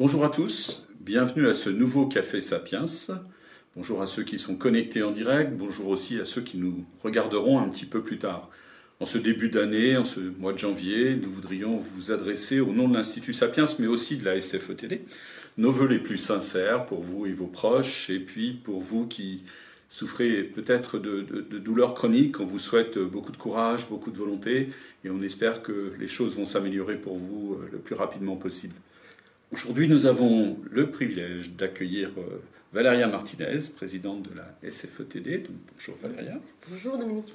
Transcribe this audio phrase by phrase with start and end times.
[0.00, 2.86] Bonjour à tous, bienvenue à ce nouveau Café Sapiens.
[3.76, 7.60] Bonjour à ceux qui sont connectés en direct, bonjour aussi à ceux qui nous regarderont
[7.60, 8.48] un petit peu plus tard.
[8.98, 12.88] En ce début d'année, en ce mois de janvier, nous voudrions vous adresser au nom
[12.88, 15.02] de l'Institut Sapiens, mais aussi de la SFETD,
[15.58, 19.42] nos voeux les plus sincères pour vous et vos proches, et puis pour vous qui
[19.90, 24.70] souffrez peut-être de, douleurs chroniques, on vous souhaite beaucoup de courage, beaucoup de volonté,
[25.04, 28.76] et on espère que les choses vont s'améliorer pour vous le plus rapidement possible.
[29.52, 32.40] Aujourd'hui, nous avons le privilège d'accueillir euh,
[32.72, 35.48] Valéria Martinez, présidente de la SFETD.
[35.72, 36.38] bonjour Valéria.
[36.70, 37.32] Bonjour Dominique.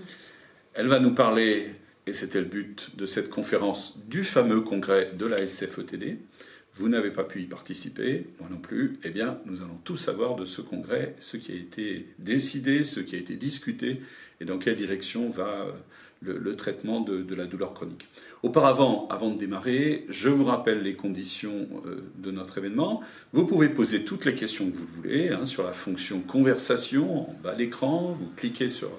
[0.76, 1.72] Elle va nous parler,
[2.08, 6.20] et c'était le but de cette conférence, du fameux congrès de la SFETD.
[6.76, 8.94] Vous n'avez pas pu y participer, moi non plus.
[9.04, 13.02] Eh bien, nous allons tout savoir de ce congrès, ce qui a été décidé, ce
[13.02, 14.00] qui a été discuté,
[14.40, 15.68] et dans quelle direction va
[16.26, 18.08] le, traitement de, la douleur chronique.
[18.44, 23.02] Auparavant, avant de démarrer, je vous rappelle les conditions euh, de notre événement.
[23.34, 27.36] Vous pouvez poser toutes les questions que vous voulez hein, sur la fonction conversation en
[27.44, 28.18] bas de l'écran.
[28.20, 28.92] Vous cliquez sur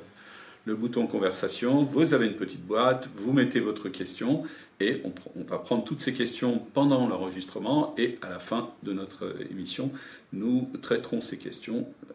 [0.66, 4.42] le bouton conversation, vous avez une petite boîte, vous mettez votre question
[4.80, 9.36] et on, va prendre toutes ces questions pendant l'enregistrement et à la fin de notre
[9.50, 9.92] émission,
[10.32, 12.12] nous traiterons ces questions euh,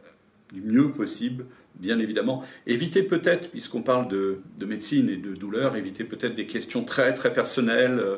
[0.52, 2.44] du mieux possible bien évidemment.
[2.68, 7.34] Évitez peut-être, puisqu'on parle de, médecine et de douleur, évitez peut-être des questions très très
[7.34, 8.18] personnelles euh,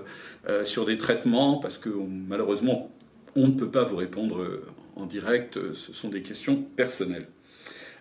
[0.49, 2.91] euh, sur des traitements, parce que malheureusement,
[3.35, 7.27] on ne peut pas vous répondre euh, en direct, ce sont des questions personnelles.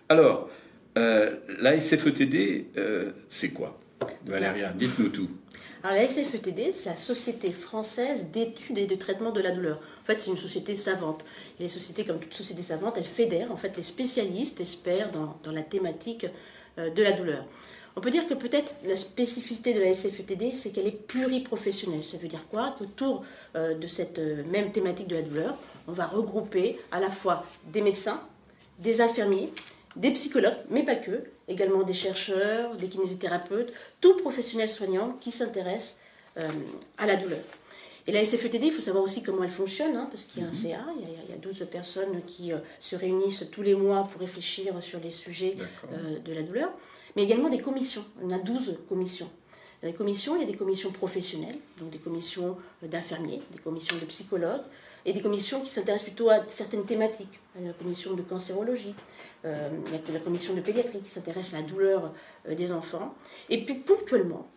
[0.09, 0.49] Alors,
[0.95, 2.65] la SFETD,
[3.27, 3.79] c'est quoi?
[4.27, 5.29] Valéria, dites-nous tout.
[5.83, 9.81] Alors la SFETD, c'est la Société française d'études et de traitement de la douleur.
[10.01, 11.25] En fait, c'est une société savante.
[11.59, 15.51] Les sociétés, comme toute société savante, elles fédèrent en fait les spécialistes, experts dans, dans
[15.51, 16.25] la thématique
[16.77, 17.43] euh, de la douleur.
[17.97, 22.05] On peut dire que peut-être la spécificité de la SFETD, c'est qu'elle est pluriprofessionnelle.
[22.05, 22.73] Ça veut dire quoi?
[22.79, 23.25] Qu'autour
[23.57, 25.57] euh, de cette euh, même thématique de la douleur,
[25.89, 28.21] on va regrouper à la fois des médecins,
[28.79, 29.51] des infirmiers,
[29.97, 35.99] des psychologues, mais pas que, également des chercheurs, des kinésithérapeutes, tout professionnel soignant qui s'intéresse
[36.37, 36.47] euh,
[36.97, 37.43] à la douleur.
[38.05, 40.47] Et la SFETD, il faut savoir aussi comment elle fonctionne, hein, parce qu'il y a
[40.47, 40.53] un mhm.
[40.53, 44.81] CA, il y a, 12 personnes qui euh, se réunissent tous les mois pour réfléchir
[44.81, 45.55] sur les sujets
[45.91, 46.69] euh, de la douleur,
[47.15, 48.03] mais également des commissions.
[48.21, 49.29] On a 12 commissions.
[49.81, 53.97] Dans les commissions, il y a des commissions professionnelles, donc des commissions d'infirmiers, des commissions
[53.97, 54.61] de psychologues,
[55.05, 57.39] et des commissions qui s'intéressent plutôt à certaines thématiques.
[57.59, 58.95] La commission de cancérologie,
[59.45, 62.13] euh, il y a la commission de pédiatrie qui s'intéresse à la douleur
[62.47, 63.13] euh, des enfants.
[63.49, 64.47] Et puis ponctuellement,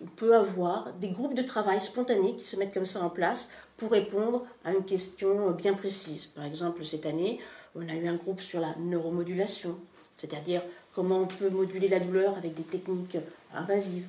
[0.00, 3.50] on peut avoir des groupes de travail spontanés qui se mettent comme ça en place
[3.76, 6.26] pour répondre à une question bien précise.
[6.26, 7.40] Par exemple, cette année,
[7.74, 9.76] on a eu un groupe sur la neuromodulation,
[10.16, 10.62] c'est-à-dire
[10.94, 13.18] comment on peut moduler la douleur avec des techniques
[13.52, 14.06] invasives.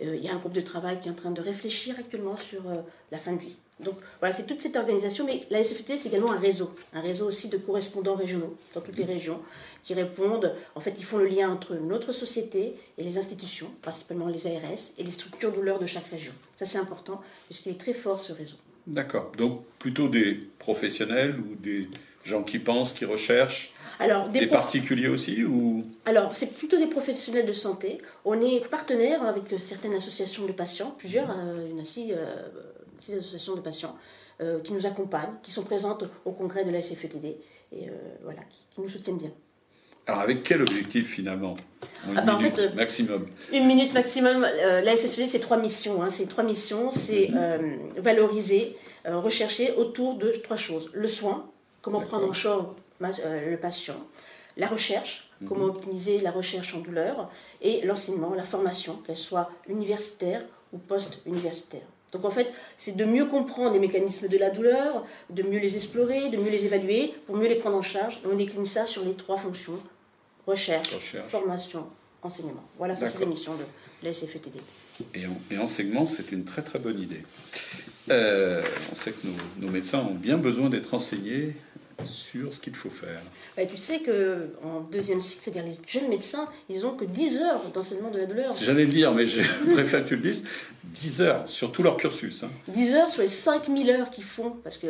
[0.00, 2.36] Euh, il y a un groupe de travail qui est en train de réfléchir actuellement
[2.36, 2.62] sur
[3.10, 3.56] la fin de vie.
[3.84, 7.26] Donc voilà, c'est toute cette organisation, mais la SFT, c'est également un réseau, un réseau
[7.26, 9.40] aussi de correspondants régionaux dans toutes les régions
[9.82, 14.26] qui répondent, en fait, ils font le lien entre notre société et les institutions, principalement
[14.28, 16.32] les ARS, et les structures douleurs de chaque région.
[16.56, 18.56] Ça, c'est important, puisqu'il est très fort ce réseau.
[18.86, 19.32] D'accord.
[19.36, 21.88] Donc plutôt des professionnels ou des
[22.24, 25.84] gens qui pensent, qui recherchent alors, des, particuliers aussi ou?
[26.06, 27.98] Alors, c'est plutôt des professionnels de santé.
[28.24, 32.48] On est partenaire avec certaines associations de patients, plusieurs, euh, une aussi, euh,
[33.00, 33.96] six associations de patients
[34.40, 37.36] euh, qui nous accompagnent, qui sont présentes au congrès de la SFETD et
[37.74, 38.40] euh, voilà,
[38.70, 39.32] qui, nous soutiennent bien.
[40.06, 41.56] Alors avec quel objectif finalement?
[42.08, 43.26] Une ah ben, minute euh, maximum.
[43.52, 44.40] Une minute maximum.
[44.40, 46.02] la SFETD, c'est trois missions.
[46.02, 46.08] Hein.
[46.08, 46.90] c'est trois missions.
[46.90, 48.00] C'est mhm.
[48.02, 50.90] valoriser, rechercher autour de trois choses.
[50.94, 51.50] Le soin,
[51.82, 52.64] comment prendre en charge
[53.00, 53.96] le patient.
[54.56, 55.48] La recherche, mhm.
[55.48, 57.30] comment optimiser la recherche en douleur.
[57.60, 61.86] Et l'enseignement, la formation, qu'elle soit universitaire ou post-universitaire.
[62.12, 65.76] Donc en fait, c'est de mieux comprendre les mécanismes de la douleur, de mieux les
[65.76, 68.20] explorer, de mieux les évaluer, pour mieux les prendre en charge.
[68.24, 69.80] Et on décline ça sur les trois fonctions
[70.46, 71.86] recherche, formation,
[72.22, 72.64] enseignement.
[72.78, 73.64] Voilà, ça c'est la mission de
[74.02, 74.56] la SFETD.
[75.14, 77.22] Et, et enseignement, c'est une très très bonne idée.
[78.10, 81.54] Euh, on sait que nos, nos médecins ont bien besoin d'être enseignés
[82.06, 83.20] sur ce qu'il faut faire.
[83.68, 88.10] tu sais qu'en deuxième cycle, c'est-à-dire les jeunes médecins, ils n'ont que 10 heures d'enseignement
[88.10, 88.52] de la douleur.
[88.52, 89.42] J'allais le dire, mais je
[89.72, 90.44] préfère que tu le dises.
[90.84, 92.44] 10 heures sur tout leur cursus.
[92.68, 92.98] 10 hein.
[92.98, 94.86] heures sur les 5000 heures qu'ils font, parce que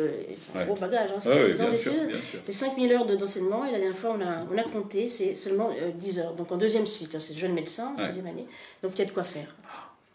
[0.53, 4.21] c'est un gros bagage, hein, c'est C'est 5000 heures d'enseignement, et la dernière fois, on
[4.21, 6.33] a, on a compté, c'est seulement 10 euh, heures.
[6.33, 8.45] Donc en deuxième cycle, c'est jeunes médecins, en sixième année.
[8.81, 9.55] Donc il y a de quoi faire.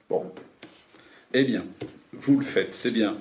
[0.09, 0.25] Bon.
[1.35, 1.65] Eh bien,
[2.13, 3.17] vous le faites, c'est bien.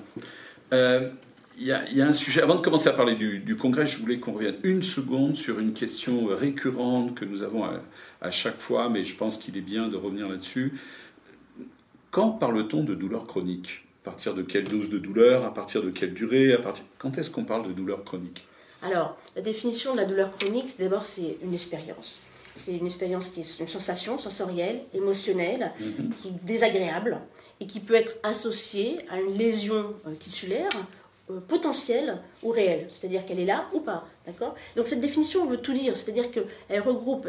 [0.72, 1.10] Euh,
[1.58, 4.32] il y, a, un sujet, avant de commencer à parler du, congrès, je voulais qu'on
[4.32, 9.16] revienne une seconde sur une question récurrente que nous avons à, chaque fois, mais je
[9.16, 10.74] pense qu'il est bien de revenir là-dessus.
[12.10, 15.44] Quand parle-t-on de douleur chronique partir de quelle dose de douleur?
[15.44, 16.52] À partir de quelle durée?
[16.52, 16.84] À partir...
[16.96, 18.46] Quand est-ce qu'on parle de douleur chronique
[18.80, 22.20] Alors, la définition de la douleur chronique, d'abord, c'est une expérience.
[22.54, 26.10] C'est une expérience qui est une sensation sensorielle, émotionnelle, Mhm.
[26.22, 27.18] qui est désagréable
[27.60, 30.70] et qui peut être associée à une lésion euh, tissulaire
[31.48, 34.54] potentielle ou réelle, c'est-à-dire qu'elle est là ou pas, d'accord?
[34.76, 37.28] Donc cette définition veut tout dire, c'est-à-dire qu'elle regroupe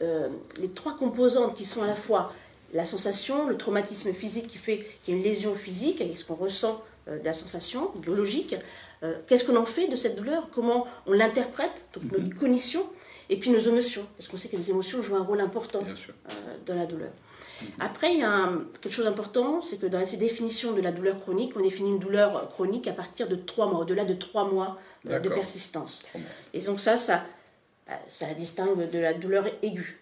[0.00, 0.28] euh,
[0.58, 2.32] les trois composantes qui sont à la fois
[2.72, 6.24] la sensation, le traumatisme physique qui fait qu'il y a une lésion physique, et ce
[6.24, 8.54] qu'on ressent euh, de la sensation biologique,
[9.02, 12.86] euh, qu'est-ce qu'on en fait de cette douleur, comment on l'interprète, donc notre cognition,
[13.28, 16.56] et puis nos émotions, parce qu'on sait que les émotions jouent un rôle important euh,
[16.66, 17.10] dans la douleur.
[17.80, 20.92] Après, il y a un- quelque chose d'important, c'est que dans la définition de la
[20.92, 24.44] douleur chronique, on définit une douleur chronique à partir de trois mois, au-delà de trois
[24.50, 24.78] mois
[25.08, 26.02] euh, de persistance.
[26.54, 27.24] Et donc ça, ça,
[27.90, 30.00] euh, ça la distingue de la douleur aiguë.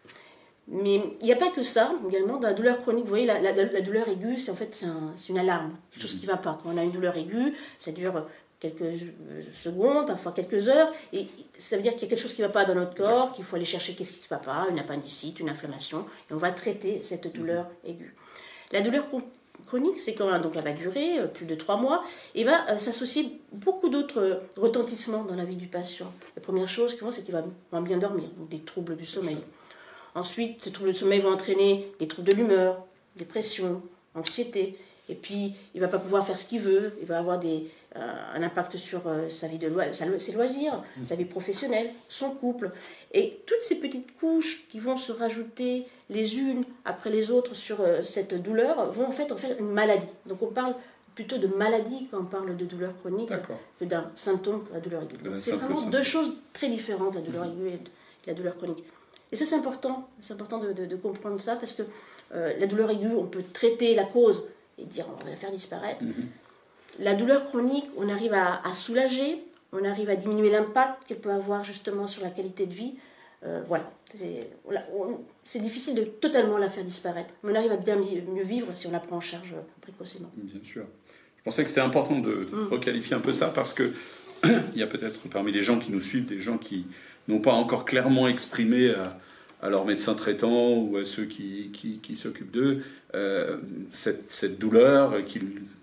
[0.69, 3.41] Mais il n'y a pas que ça, également, dans la douleur chronique, vous voyez, la,
[3.41, 6.37] la- la douleur aiguë, c'est en fait un- une alarme, quelque chose qui ne va
[6.37, 6.59] pas.
[6.63, 8.25] Quand on a une douleur aiguë, ça dure
[8.61, 11.27] quelques euh, secondes, parfois quelques heures, et
[11.59, 13.33] ça veut dire qu'il y a quelque chose qui ne va pas dans notre corps,
[13.33, 16.37] qu'il faut aller chercher qu'est-ce qui ne va pas, une appendicite, une inflammation, et on
[16.37, 18.15] va traiter cette douleur aiguë.
[18.73, 19.25] La douleur chron-
[19.67, 22.03] chronique, c'est quand donc elle va durer euh, plus de trois mois
[22.35, 26.13] et va euh, s'associer beaucoup d'autres retentissements dans la vie du patient.
[26.37, 29.39] La première chose c'est qu'il va moins bien dormir, donc des troubles du sommeil.
[30.15, 32.85] Ensuite, ces troubles du sommeil vont entraîner des troubles de l'humeur,
[33.17, 33.81] dépression,
[34.15, 34.77] anxiété.
[35.09, 36.93] Et puis, il va pas pouvoir faire ce qu'il veut.
[37.01, 41.17] Il va avoir des, un impact sur euh, sa vie de lo- ses loisirs, sa
[41.17, 42.71] vie professionnelle, son couple.
[43.13, 47.81] Et toutes ces petites couches qui vont se rajouter les unes après les autres sur
[47.81, 50.07] euh, cette douleur vont en fait en faire une maladie.
[50.27, 50.75] Donc, on parle
[51.17, 53.31] plutôt de maladie quand on parle de douleur chronique
[53.81, 55.17] que d'un symptôme de la douleur aiguë.
[55.25, 57.81] Donc, C'est vraiment deux choses très différentes, la douleur aiguë et
[58.29, 58.85] la douleur chronique.
[59.33, 60.09] Et ça, c'est important.
[60.21, 61.83] C'est important de, de- de comprendre ça parce que
[62.35, 64.45] euh, la douleur aiguë, on peut traiter la cause
[64.79, 66.05] et dire on va la faire disparaître.
[66.05, 66.29] Mhm.
[66.99, 69.43] La douleur chronique, on arrive à, à soulager,
[69.73, 72.95] on arrive à diminuer l'impact qu'elle peut avoir justement sur la qualité de vie.
[73.47, 73.91] Euh, voilà.
[75.45, 78.67] C'est difficile de totalement la faire disparaître, mais on arrive à bien mi- mieux vivre
[78.75, 80.31] si on la prend en charge euh, précocement.
[80.37, 80.85] Bien sûr.
[81.39, 82.69] Je pensais que c'était important de Mm.
[82.71, 83.93] requalifier un peu ça parce que
[84.45, 86.87] il y a peut-être parmi les gens qui nous suivent des gens qui
[87.29, 89.19] n'ont pas encore clairement exprimé à,
[89.63, 92.83] à leur médecin traitant ou à ceux qui, qui, qui s'occupent d'eux
[93.15, 93.57] euh,
[93.93, 95.25] cette, cette douleur, et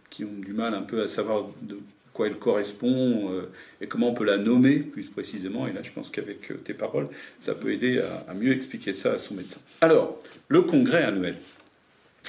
[0.09, 1.77] qui, ont du mal un peu à savoir de
[2.13, 5.67] quoi elle correspond euh, et comment on peut la nommer plus précisément.
[5.67, 7.09] Et là, je pense qu'avec euh, tes paroles,
[7.39, 9.59] ça peut aider à, à mieux expliquer ça à son médecin.
[9.81, 11.37] Alors, le congrès annuel.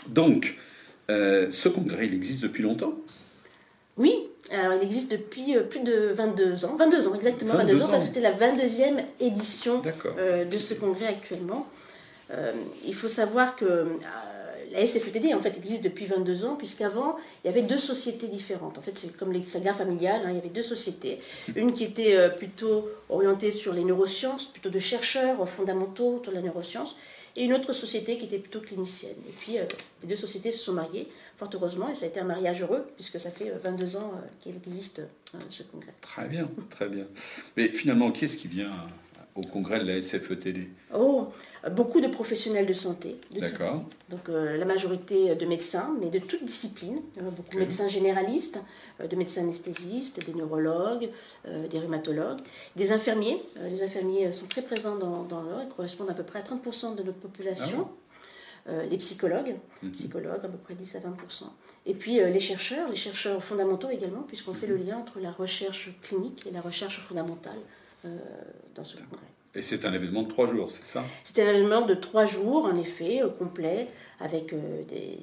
[0.08, 0.58] Donc,
[1.10, 2.94] euh, ce congrès, il existe depuis longtemps?
[3.96, 4.14] Oui,
[4.52, 7.90] alors il existe depuis plus de 22 ans, 22 ans exactement, 22 22, ans, ans.
[7.90, 9.82] parce que c'était la 22e édition
[10.18, 11.66] euh, de ce congrès actuellement.
[12.86, 13.86] Il faut savoir que
[14.72, 18.78] la SFETD existe depuis 22 ans, puisqu'avant il y avait deux sociétés différentes.
[18.78, 21.18] En fait, c'est comme les sagas familiales, hein, il y avait deux sociétés.
[21.56, 26.38] Une qui était euh, plutôt orientée sur les neurosciences, plutôt de chercheurs fondamentaux autour de
[26.38, 26.96] la neuroscience,
[27.36, 29.16] et une autre société qui était plutôt clinicienne.
[29.28, 29.64] Et puis euh,
[30.02, 32.86] les deux sociétés se sont mariées, fort heureusement, et ça a été un mariage heureux,
[32.96, 35.94] puisque ça fait euh, 22 ans euh, qu'il existe euh, ce congrès.
[36.00, 37.06] Très bien, très bien.
[37.56, 38.72] Mais finalement, qui est-ce qui vient
[39.38, 41.28] au congrès de la SFETD Oh,
[41.72, 43.84] beaucoup de professionnels de santé, D'accord.
[44.08, 48.58] Donc euh, la majorité de médecins, mais de toutes disciplines, Euh, beaucoup de médecins généralistes,
[49.00, 51.08] euh, de médecins anesthésistes, des neurologues,
[51.46, 52.40] euh, des rhumatologues,
[52.76, 53.40] des infirmiers.
[53.70, 56.96] Les infirmiers sont très présents dans, dans l'heure, ils correspondent à peu près à 30%
[56.96, 57.88] de notre population.
[58.68, 59.92] Euh, les psychologues, Mhm.
[59.92, 61.44] psychologues à peu près 10 à 20%.
[61.86, 64.86] Et puis euh, les chercheurs, les chercheurs fondamentaux également, puisqu'on fait le Mhm.
[64.86, 67.56] lien entre la recherche clinique et la recherche fondamentale
[68.04, 68.08] euh,
[68.78, 69.26] dans ce congrès.
[69.54, 71.02] Et c'est un événement de trois jours, c'est ça?
[71.24, 73.88] C'était un événement de trois jours, en effet, euh, complet,
[74.20, 75.18] avec euh, des,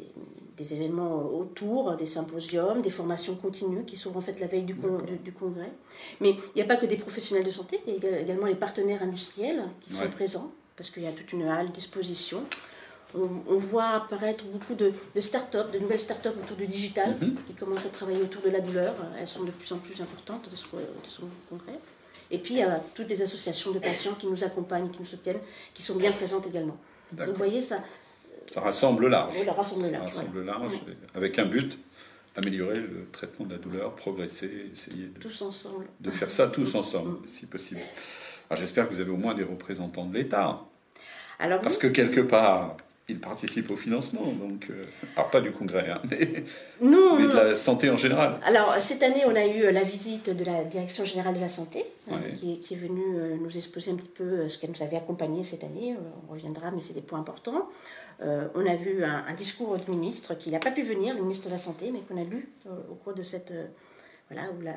[0.57, 4.75] des événements autour, des symposiums, des formations continues qui sont en fait la veille du,
[4.75, 5.05] con- D'accord.
[5.07, 5.71] du, du congrès.
[6.21, 8.55] Mais il n'y a pas que des professionnels de santé, il y a également les
[8.55, 12.43] partenaires industriels qui sont présents, parce qu'il y a toute une halle disposition.
[13.17, 17.35] On, on voit apparaître beaucoup de, de start-up, de nouvelles start-up autour du digital, Mhm.
[17.47, 18.93] qui commencent à travailler autour de la douleur.
[19.17, 21.79] Elles sont de plus en plus importantes de ce, de ce congrès.
[22.31, 25.05] Et puis, il y a toutes les associations de patients qui nous accompagnent, qui nous
[25.05, 25.39] soutiennent,
[25.73, 26.77] qui sont bien présentes également.
[27.11, 27.83] Donc, vous voyez, ça,
[28.53, 29.33] Ça rassemble large.
[29.39, 29.99] on le rassemble Ça là.
[29.99, 30.81] rassemble large,
[31.13, 31.77] avec un but
[32.35, 35.85] améliorer le traitement de la douleur, progresser, essayer de, Tous ensemble.
[36.01, 37.79] de faire ça tous ensemble, si possible.
[38.49, 40.61] Alors j'espère que vous avez au moins des représentants de l'État,
[41.39, 42.75] Alors, parce oui, que quelque part,
[43.07, 44.85] il participe au financement, donc euh,
[45.15, 46.43] alors pas du congrès, hein, mais,
[46.81, 48.39] Non, mais non, de la santé en général.
[48.43, 51.85] Alors, cette année, on a eu la visite de la Direction Générale de la Santé,
[52.09, 54.71] hein, qui, est, qui est venue euh, nous exposer un petit peu euh, ce qu'elle
[54.71, 55.93] nous avait accompagné cette année.
[55.93, 57.69] Euh, On reviendra, mais c'est des points importants.
[58.23, 61.21] Euh, on a vu un, un discours du ministre qui n'a pas pu venir, le
[61.21, 63.51] ministre de la Santé, mais qu'on a lu euh, au cours de cette.
[63.51, 63.65] euh,
[64.31, 64.71] voilà, où, la-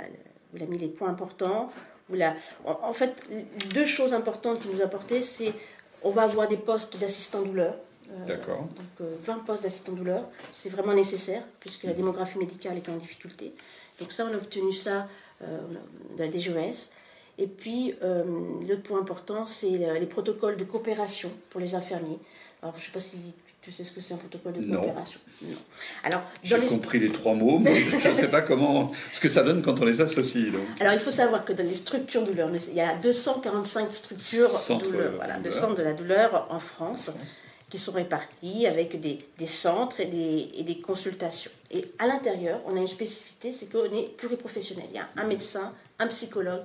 [0.52, 1.70] où il a mis les points importants.
[2.10, 2.34] Où la,
[2.66, 3.14] en, en fait,
[3.72, 5.52] deux choses importantes qu'il nous a apportées, c'est
[6.02, 7.74] on va avoir des postes d'assistants douleur.
[8.10, 8.60] Euh, D'accord.
[8.60, 12.96] donc euh, 20 postes d'assistants douleur, c'est vraiment nécessaire puisque la démographie médicale est en
[12.96, 13.52] difficulté.
[14.00, 15.08] Donc ça, on a obtenu ça
[15.42, 15.58] euh,
[16.16, 16.92] de la DGES.
[17.40, 18.24] Et puis, euh,
[18.68, 22.18] l'autre point important, c'est euh, les protocoles de coopération pour les infirmiers.
[22.62, 23.16] Alors, je ne sais pas si
[23.60, 25.20] tu sais ce que c'est un protocole de coopération.
[25.42, 25.56] Non.
[26.02, 29.28] Alors, J'ai les- compris les trois mots, mais je ne sais pas comment, ce que
[29.28, 30.50] ça donne quand on les associe.
[30.50, 30.62] Donc.
[30.80, 34.50] Alors, il faut savoir que dans les structures douleur, il y a 245 structures
[34.80, 37.10] douleur, voilà, de centres de la douleur en France
[37.70, 41.50] qui sont répartis avec des, des centres et des, et des consultations.
[41.70, 44.86] Et à l'intérieur, on a une spécificité, c'est qu'on est pluriprofessionnel.
[44.90, 46.62] Il y a un médecin, un psychologue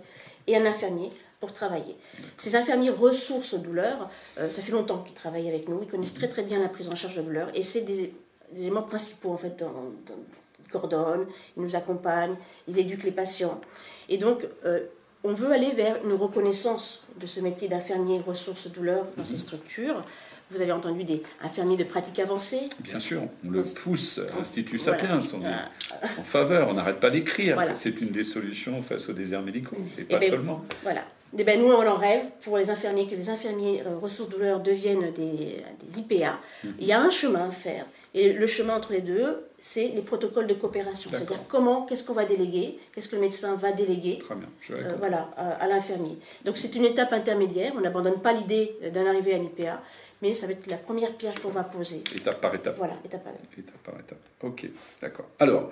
[0.48, 1.10] et un infirmier
[1.42, 1.96] pour travailler.
[2.38, 6.30] Ces infirmiers ressources douleur, euh, ça fait longtemps qu'ils travaillent avec nous, ils connaissent très
[6.30, 8.14] très bien la prise en charge de la douleur et c'est des,
[8.54, 9.72] des éléments principaux en fait dans,
[10.06, 10.16] dans-
[10.66, 12.36] ils coordonnent, ils nous accompagnent,
[12.70, 13.60] ils éduquent les patients.
[14.10, 14.86] Et donc, euh,
[15.26, 20.02] on veut aller vers une reconnaissance de ce métier d'infirmier ressources douleur dans ces structures.
[20.52, 22.70] Vous avez entendu des infirmiers de pratique avancée.
[22.80, 25.00] Bien sûr, on le pousse, Institut Voilà.
[25.00, 27.76] Sapiens, on est Euh, en faveur, on n'arrête pas d'écrire Voilà.
[27.76, 30.62] c'est une des solutions face aux déserts médicaux, et pas ben, seulement.
[30.84, 31.02] Voilà.
[31.36, 34.60] Et ben, nous, on en rêve pour les infirmiers, que les infirmiers euh, ressources douleur
[34.60, 36.38] deviennent des, des IPA.
[36.64, 36.74] Mhm.
[36.80, 37.88] Il y a un chemin à faire.
[38.14, 41.10] Et le chemin entre les deux, c'est les protocoles de coopération.
[41.12, 44.74] C'est-à-dire comment, qu'est-ce qu'on va déléguer, qu'est-ce que le médecin va déléguer Très bien, je
[44.74, 46.20] euh, voilà, à, à l'infirmier.
[46.46, 47.72] Donc c'est une étape intermédiaire.
[47.76, 49.82] On n'abandonne pas l'idée d'en arriver à un IPA,
[50.24, 51.98] mais ça va être la première pierre qu'on va poser.
[52.16, 52.78] Étape par étape.
[52.78, 53.58] Voilà, étape par étape.
[53.60, 54.20] Étape par étape.
[54.42, 54.68] Ok,
[55.02, 55.28] d'accord.
[55.38, 55.70] Alors,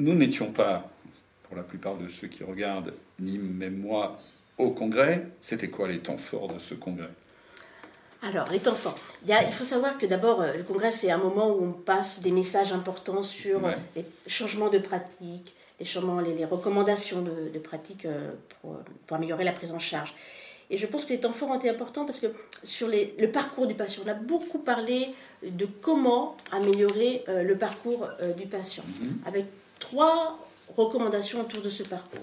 [0.00, 0.90] nous n'étions pas,
[1.44, 4.18] pour la plupart de ceux qui regardent, ni même moi,
[4.58, 5.28] au congrès.
[5.40, 7.08] C'était quoi les temps forts de ce congrès?
[8.22, 8.98] Alors, les temps forts.
[9.22, 11.62] Il, y a- il faut savoir que d'abord, euh, le congrès, c'est un moment où
[11.64, 13.74] on passe des messages importants sur Ouais.
[13.96, 18.78] euh, les changements de pratiques, les, changements, les, les recommandations de, de pratiques euh, pour,
[19.06, 20.14] pour améliorer la prise en charge.
[20.70, 22.26] Et je pense que les temps forts ont été importants parce que
[22.64, 27.56] sur les- le parcours du patient, on a beaucoup parlé de comment améliorer euh, le
[27.56, 28.82] parcours euh, du patient,
[29.26, 29.44] avec
[29.78, 30.38] trois
[30.76, 32.20] recommandations autour de ce parcours.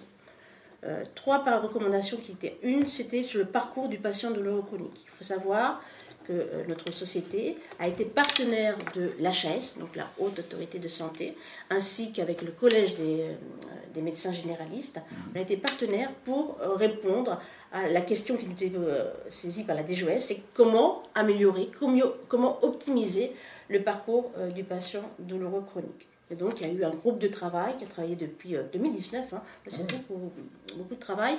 [0.85, 2.57] Euh, trois par recommandations qui étaient.
[2.61, 5.05] Une, c'était sur le parcours du patient douloureux chronique.
[5.05, 5.81] Il faut savoir
[6.27, 11.35] que euh, notre société a été partenaire de l'HAS, donc la Haute Autorité de Santé,
[11.69, 13.33] ainsi qu'avec le Collège des, euh,
[13.93, 14.99] des médecins généralistes.
[15.33, 18.71] On a été partenaire pour euh, répondre à la question qui nous était
[19.29, 23.31] saisie par la DGOS, c'est comment améliorer, comment, comment optimiser
[23.67, 26.07] le parcours du patient douloureux chronique.
[26.33, 28.63] Et donc, il y a eu un groupe de travail qui a travaillé depuis euh,
[28.73, 29.33] 2019.
[29.33, 29.41] hein.
[29.67, 30.31] C'est beaucoup,
[30.75, 31.35] beaucoup de travail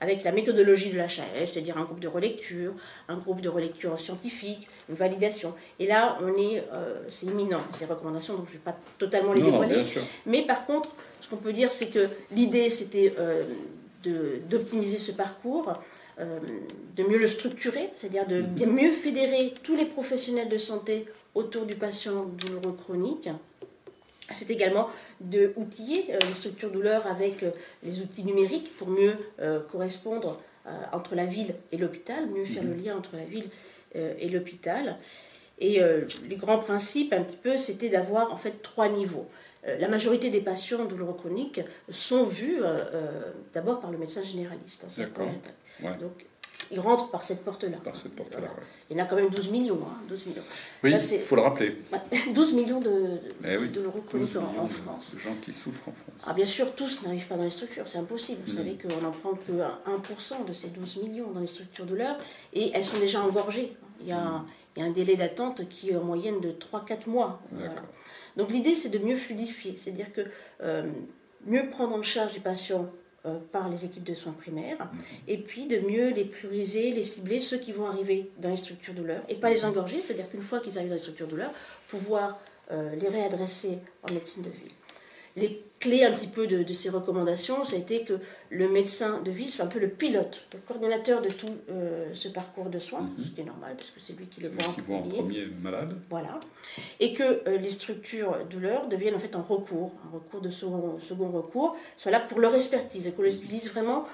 [0.00, 1.08] avec la méthodologie de l'HAS,
[1.44, 2.72] c'est-à-dire un groupe de relecture,
[3.08, 5.54] un groupe de relecture scientifique, une validation.
[5.78, 9.34] Et là, on est, euh, c'est imminent, ces recommandations, donc je ne vais pas totalement
[9.34, 9.82] les Non, dévoiler.
[10.24, 13.44] Mais par contre, ce qu'on peut dire, c'est que l'idée, c'était euh,
[14.48, 15.74] d'optimiser ce parcours,
[16.20, 16.38] euh,
[16.96, 21.66] de mieux le structurer, c'est-à-dire de bien mieux fédérer tous les professionnels de santé autour
[21.66, 23.28] du patient douloureux chronique.
[24.32, 24.88] C'est également
[25.20, 27.50] de outiller euh, les structures douleur avec euh,
[27.82, 30.40] les outils numériques pour mieux euh, correspondre
[30.92, 33.48] entre la ville et l'hôpital, mieux faire le lien entre la ville
[33.94, 34.98] et l'hôpital.
[35.58, 35.80] Et
[36.28, 39.26] les grands principes, un petit peu, c'était d'avoir en fait trois niveaux.
[39.66, 42.60] La majorité des patients douloureux chroniques sont vus
[43.54, 44.84] d'abord par le médecin généraliste.
[44.84, 45.28] hein, D'accord.
[45.82, 45.96] Ouais.
[45.96, 46.26] Donc,
[46.70, 47.78] ils rentrent par cette porte-là.
[47.84, 48.52] Par cette porte-là, Voilà.
[48.54, 48.60] ouais.
[48.90, 49.78] Il y en a quand même 12 millions.
[49.84, 50.42] hein, 12 millions.
[50.84, 51.76] Oui, il faut le rappeler.
[51.92, 52.00] Ouais,
[52.34, 55.14] 12 millions de, de, Eh oui, de douloureux 12 chroniques en, de- France.
[55.14, 56.22] de gens qui souffrent en France.
[56.26, 58.40] Ah, bien sûr, tous n'arrivent pas dans les structures, c'est impossible.
[58.46, 58.56] Vous Mm.
[58.56, 59.52] savez qu'on n'en prend que
[59.86, 62.16] 1% de ces 12 millions dans les structures douleur
[62.52, 63.74] et elles sont déjà engorgées.
[64.00, 64.46] Il y a, un,
[64.76, 67.40] il y a un délai d'attente qui est en moyenne de 3-4 mois.
[67.52, 67.72] Voilà.
[68.36, 70.20] Donc l'idée, c'est de mieux fluidifier, c'est-à-dire que
[70.62, 70.84] euh,
[71.46, 72.88] mieux prendre en charge les patients
[73.52, 74.88] par les équipes de soins primaires,
[75.26, 78.94] et puis de mieux les prioriser, les cibler, ceux qui vont arriver dans les structures
[78.94, 81.50] douleur, et pas les engorger, c'est-à-dire qu'une fois qu'ils arrivent dans les structures douleur,
[81.88, 82.38] pouvoir
[82.70, 84.72] euh, les réadresser en médecine de ville.
[85.36, 88.14] Les clés un petit peu de, de ces recommandations, ça a été que
[88.50, 92.28] le médecin de ville soit un peu le pilote, le coordinateur de tout euh, ce
[92.28, 93.24] parcours de soins, Mhm.
[93.24, 95.46] ce qui est normal, puisque c'est lui qui le voit en qui voit en premier.
[95.62, 95.96] malade.
[96.10, 96.40] Voilà.
[97.00, 100.98] Et que euh, les structures douleur deviennent en fait un recours, un recours de second,
[101.00, 104.04] second recours, soit là pour leur expertise et qu'on les utilise vraiment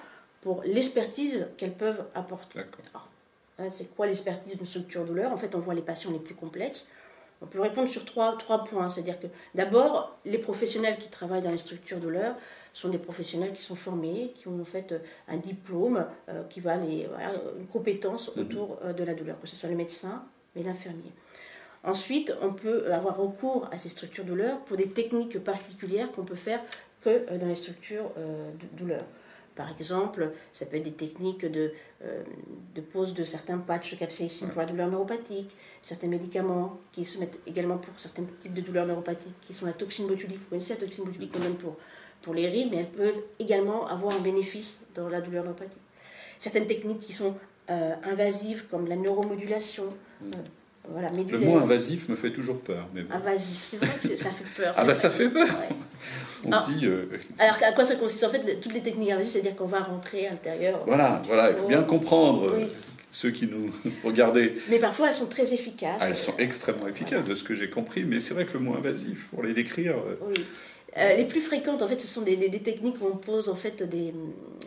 [0.43, 2.59] pour l'expertise qu'elles peuvent apporter.
[2.59, 2.85] D'accord.
[2.95, 3.09] Alors,
[3.57, 5.31] Hein, c'est quoi l'expertise d'une structure douleur?
[5.33, 6.89] En fait, on voit les patients les plus complexes.
[7.43, 8.89] On peut répondre sur trois, trois points.
[8.89, 12.35] C'est-à-dire que d'abord, les professionnels qui travaillent dans les structures douleur
[12.73, 14.95] sont des professionnels qui sont formés, qui ont en fait
[15.29, 17.09] un diplôme, euh, qui va les,
[17.59, 18.43] une compétence mhm.
[18.43, 20.25] autour euh, de la douleur, que ce soit le médecin
[20.57, 21.11] mais l'infirmier.
[21.83, 26.37] Ensuite, on peut avoir recours à ces structures douleur pour des techniques particulières qu'on peut
[26.37, 26.61] faire
[27.01, 29.05] que euh, dans les structures de douleur.
[29.55, 32.23] Par exemple, ça peut être des techniques de, euh,
[32.75, 37.39] de pose de certains patchs capsaïcides pour la douleur neuropathique, certains médicaments qui se mettent
[37.47, 40.41] également pour certains types de douleurs neuropathiques, qui sont la toxine botulique.
[40.41, 41.77] Vous connaissez la toxine botulique qu'on donne pour,
[42.23, 45.79] pour les rides, mais elles peuvent également avoir un bénéfice dans la douleur neuropathique.
[46.41, 47.37] Certaines techniques qui sont
[47.71, 49.85] euh, invasives, comme la neuromodulation.
[50.21, 50.33] Mm.
[51.31, 52.87] Le mot invasif me fait toujours peur.
[52.95, 54.75] Mais Invasif, c'est vrai que ça fait peur.
[54.77, 55.49] ah bah ça fait peur.
[56.45, 57.07] On alors, dit, euh,
[57.39, 58.23] alors à quoi ça consiste?
[58.25, 60.83] En fait, toutes les techniques invasives, c'est-à-dire qu'on va rentrer à l'intérieur.
[60.87, 62.51] Voilà, voilà, il faut bien comprendre.
[62.51, 62.67] Euh,
[63.13, 63.71] ceux qui nous
[64.05, 64.55] regardaient.
[64.69, 66.03] Mais parfois elles sont très efficaces.
[66.03, 68.75] elles sont extrêmement efficaces de ce que j'ai compris, mais c'est vrai que le mot
[68.75, 69.95] invasif, pour les décrire.
[69.95, 70.45] Euh, oui.
[71.17, 73.85] les plus fréquentes, en fait, ce sont des, des, techniques où on pose en fait
[73.85, 74.13] des,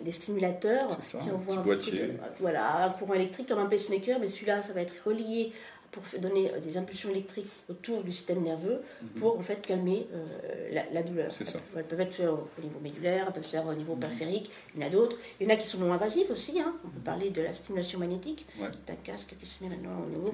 [0.05, 2.11] des stimulateurs ça, qui envoient un, boîtier.
[2.39, 5.51] voilà, un courant électrique comme un pacemaker, mais celui-là, ça va être relié
[5.91, 9.19] pour donner euh, des impulsions électriques autour du système nerveux mhm.
[9.19, 11.31] pour en fait calmer euh, la, douleur.
[11.75, 14.01] Elles peuvent être faites au niveau médulaire, elles peuvent se faire au niveau mhm.
[14.01, 15.17] périphérique, il y en a d'autres.
[15.39, 16.75] Il y en a qui sont non invasives aussi, hein.
[16.85, 20.09] on peut parler de la stimulation magnétique, c'est un casque qui se met maintenant au
[20.09, 20.33] niveau.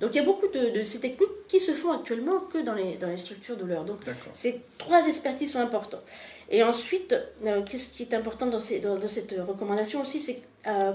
[0.00, 2.96] Donc il y a beaucoup de, ces techniques qui se font actuellement que dans les,
[2.96, 3.84] dans les structures douleur.
[3.84, 3.98] Donc
[4.32, 6.02] ces trois expertises sont importantes.
[6.48, 10.40] Et ensuite, euh, qu'est-ce qui est important dans, ces, dans, cette recommandation aussi, c'est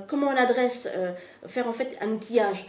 [0.08, 0.90] comment on adresse,
[1.48, 2.68] faire en fait un outillage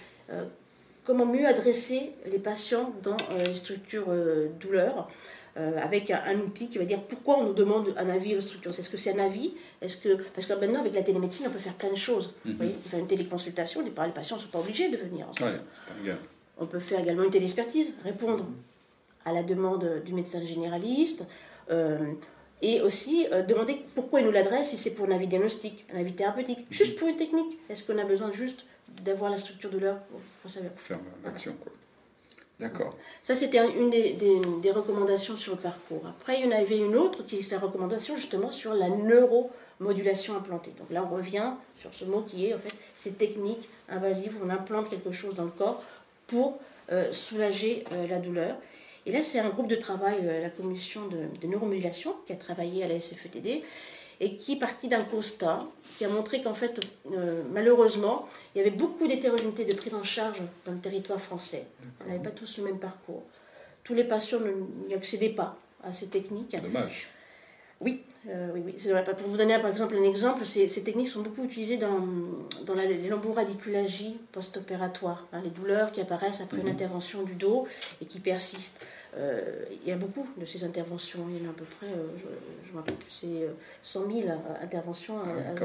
[1.06, 5.08] comment mieux adresser les patients dans euh, les structures euh, douleurs
[5.56, 8.78] euh, avec un, outil qui va dire pourquoi on nous demande un avis aux structures.
[8.78, 11.58] Est-ce que c'est un avis Est-ce que parce que maintenant avec la télémédecine on peut
[11.58, 12.34] faire plein de choses.
[12.44, 12.56] Vous mhm.
[12.56, 15.26] voyez, faire une téléconsultation, les patients ne sont pas obligés de venir.
[16.58, 18.54] on peut faire également une téléexpertise, répondre mhm.
[19.24, 21.24] à la demande du médecin généraliste.
[22.62, 26.12] et aussi demander pourquoi il nous l'adresse, si c'est pour un avis diagnostique, un avis
[26.14, 26.66] thérapeutique, mhm.
[26.70, 27.58] juste pour une technique.
[27.70, 29.98] Est-ce qu'on a besoin juste d'avoir la structure de l'heure
[30.42, 31.72] pour, Faire l'action, quoi.
[32.58, 32.96] D'accord.
[33.22, 36.06] Ça, c'était une des, des, recommandations sur le parcours.
[36.06, 40.36] Après, il y en avait une autre qui est la recommandation justement sur la neuromodulation
[40.36, 40.72] implantée.
[40.78, 44.46] Donc là, on revient sur ce mot qui est en fait ces techniques invasives où
[44.46, 45.82] on implante quelque chose dans le corps
[46.28, 46.58] pour
[46.92, 48.56] euh, soulager euh, la douleur.
[49.04, 52.36] Et là, c'est un groupe de travail, euh, la commission de, de, neuromodulation, qui a
[52.36, 53.62] travaillé à la SFETD
[54.20, 55.64] et qui est parti d'un constat
[55.98, 56.80] qui a montré qu'en fait,
[57.12, 61.66] euh, malheureusement, il y avait beaucoup d'hétérogénéité de prise en charge dans le territoire français.
[62.04, 63.22] On n'avait pas tous le même parcours.
[63.84, 64.40] Tous les patients
[64.88, 66.56] n'y accédaient pas à ces techniques.
[66.62, 67.08] Dommage.
[67.80, 68.92] Oui, euh, oui, oui.
[69.18, 72.00] Pour vous donner par exemple un exemple, ces, techniques sont beaucoup utilisées dans,
[72.64, 76.72] dans la, les lomboradiculagies post-opératoires, hein, les douleurs qui apparaissent après une mhm.
[76.72, 77.66] intervention du dos
[78.00, 78.80] et qui persistent.
[79.16, 81.86] Euh, il y a beaucoup de ces interventions, il y en a à peu près,
[81.86, 82.06] euh,
[82.66, 83.48] je, me rappelle plus, c'est
[83.82, 84.28] 100 000
[84.62, 85.16] interventions.
[85.18, 85.64] Ah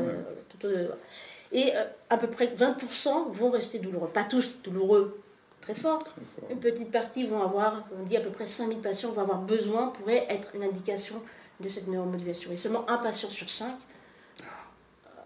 [1.54, 1.74] et
[2.10, 4.08] à peu près 20% vont rester douloureux.
[4.08, 5.22] Pas tous douloureux
[5.60, 6.02] très fort.
[6.50, 9.88] Une petite partie vont avoir, on dit à peu près 5000 patients vont avoir besoin,
[9.88, 11.22] pourrait être une indication
[11.60, 12.52] de cette neuromodulation.
[12.54, 13.76] Et seulement un patient sur cinq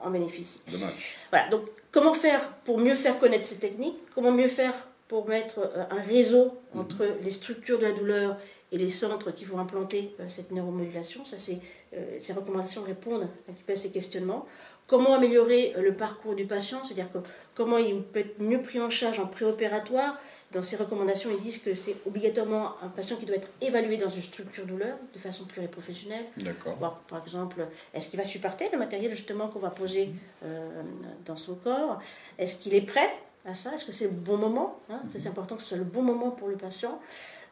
[0.02, 0.62] en bénéficie.
[0.72, 1.18] Dommage.
[1.32, 1.62] Voilà, donc
[1.92, 3.98] comment faire pour mieux faire connaître ces techniques?
[4.14, 4.74] Comment mieux faire
[5.08, 6.82] pour mettre euh, un réseau mhm.
[6.82, 8.38] entre les structures de la douleur
[8.72, 11.60] et les centres qui vont implanter euh, cette neuromodulation Ça, c'est,
[11.94, 14.46] euh, ces recommandations répondent un petit peu à ces questionnements.
[14.88, 16.84] Comment améliorer le parcours du patient?
[16.84, 17.18] C'est-à-dire que
[17.56, 20.20] comment il peut être mieux pris en charge en préopératoire?
[20.52, 24.10] Dans ces recommandations, ils disent que c'est obligatoirement un patient qui doit être évalué dans
[24.10, 26.26] une structure douleur de façon pluriprofessionnelle.
[26.38, 26.78] D'accord.
[27.08, 30.10] par exemple, est-ce qu'il va supporter le matériel justement qu'on va poser
[30.44, 30.84] euh,
[31.26, 32.00] dans son corps?
[32.38, 33.10] Est-ce qu'il est prêt
[33.46, 35.02] à ça Est-ce que c'est le bon moment hein?
[35.10, 37.00] C'est important que ce soit le bon moment pour le patient.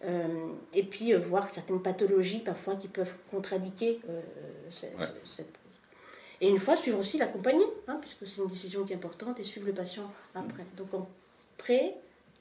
[0.03, 0.27] Euh,
[0.73, 4.01] et puis euh, voir certaines pathologies parfois qui peuvent contre-indiquer
[4.69, 5.53] cette, cette,
[6.41, 9.39] Et une fois, suivre aussi la compagnie, hein, puisque c'est une décision qui est importante,
[9.39, 10.65] et suivre le patient après.
[10.75, 11.07] Donc en
[11.57, 11.95] pré,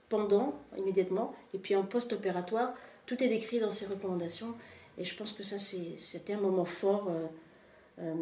[0.09, 2.75] pendant, immédiatement, et puis en post-opératoire,
[3.07, 4.55] tout est décrit dans ces recommandations.
[4.99, 7.27] Et je pense que ça, c'était un moment fort euh,
[8.01, 8.15] euh,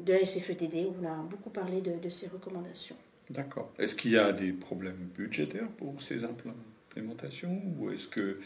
[0.00, 2.96] de la SFETD, où on a beaucoup parlé de, ces recommandations.
[3.32, 3.72] D'accord.
[3.78, 8.38] Est-ce qu'il y a des problèmes budgétaires pour ces implémentations Ou est-ce que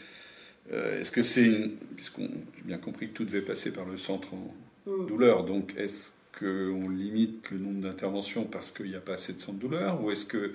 [0.71, 4.33] euh, est-ce que c'est puisqu'on j'ai bien compris que tout devait passer par le centre
[4.33, 4.53] en
[4.85, 5.07] mm.
[5.07, 9.41] douleur, donc est-ce qu'on limite le nombre d'interventions parce qu'il n'y a pas assez de
[9.41, 10.53] centres douleur, ou est-ce que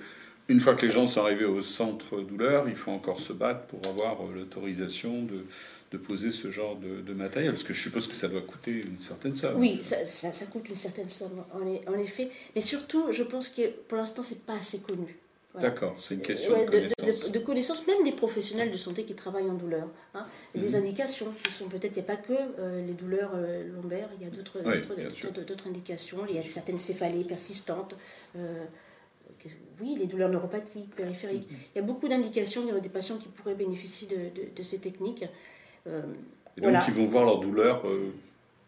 [0.49, 3.65] une fois que les gens sont arrivés au centre douleur, il faut encore se battre
[3.67, 5.45] pour avoir euh, l'autorisation de,
[5.93, 8.99] de poser ce genre de, matériel Parce que je suppose que ça doit coûter une
[8.99, 9.59] certaine somme.
[9.59, 12.29] Oui, ça, ça, coûte une certaine somme, en, effet.
[12.55, 15.15] Mais surtout, je pense que pour l'instant, c'est pas assez connu.
[15.59, 17.31] D'accord, c'est une question de, connaissance.
[17.31, 19.87] De, connaissance, même des professionnels de santé qui travaillent en douleur.
[20.15, 20.25] Hein.
[20.55, 20.75] A des mhm.
[20.77, 24.25] indications qui sont peut-être, il n'y a pas que euh, les douleurs euh, lombaires, il
[24.25, 26.25] y a d'autres indications.
[26.27, 27.95] Il y a certaines céphalées persistantes.
[28.35, 28.65] Euh,
[29.81, 31.49] oui, les douleurs neuropathiques, périphériques.
[31.51, 31.57] Mhm.
[31.75, 34.79] Il y a beaucoup d'indications il y a des patients qui pourraient bénéficier de, ces
[34.79, 35.25] techniques.
[35.85, 37.83] Et donc, ils vont voir leur douleur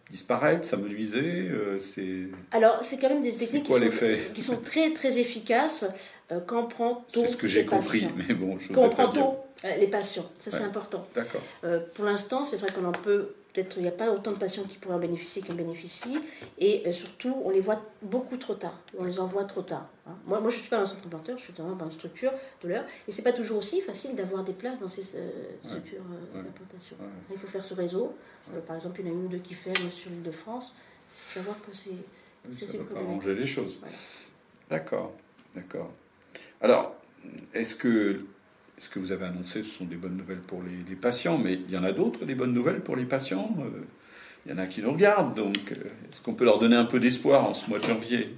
[0.09, 2.29] disparaître, s'amenuiser euh, c'est...
[2.51, 3.89] Alors, c'est quand même des techniques qui, sont,
[4.33, 5.85] qui, sont, très très efficaces
[6.31, 8.89] euh, quand on prend tôt C'est ce que j'ai compris, mais bon, je Quand on
[8.89, 11.07] prend tôt euh, les patients, ça c'est important.
[11.15, 11.41] D'accord.
[11.93, 14.63] pour l'instant, c'est vrai qu'on en peut peut-être il n'y a pas autant de patients
[14.63, 16.19] qui pourraient en bénéficier qu'en bénéficient.
[16.59, 18.77] Et euh, surtout, on les voit beaucoup trop tard.
[18.97, 19.87] On les envoie trop tard.
[20.07, 20.15] Hein.
[20.25, 22.67] Moi, moi, je ne suis pas un centre implanteur, je suis dans une structure de
[22.67, 22.83] l'heure.
[23.07, 25.29] Et ce n'est pas toujours aussi facile d'avoir des places dans ces euh,
[25.63, 26.01] structures
[26.35, 26.97] euh, d'implantation.
[27.31, 28.15] Il faut faire ce réseau.
[28.67, 30.75] par exemple, il y en a une ou deux qui ferment sur l'île de France.
[31.07, 31.95] Il faut savoir que c'est.
[32.51, 33.79] ça ne pas arranger les choses.
[34.69, 35.13] D'accord,
[35.53, 35.91] d'accord.
[36.61, 36.95] Alors,
[37.53, 38.25] est-ce que
[38.77, 41.71] ce que vous avez annoncé, ce sont des bonnes nouvelles pour les, patients, mais il
[41.71, 43.55] y en a d'autres, des bonnes nouvelles pour les patients.
[43.59, 43.83] Euh,
[44.45, 45.75] il y en a qui nous regardent, donc euh,
[46.11, 48.35] est-ce qu'on peut leur donner un peu d'espoir en ce mois de janvier?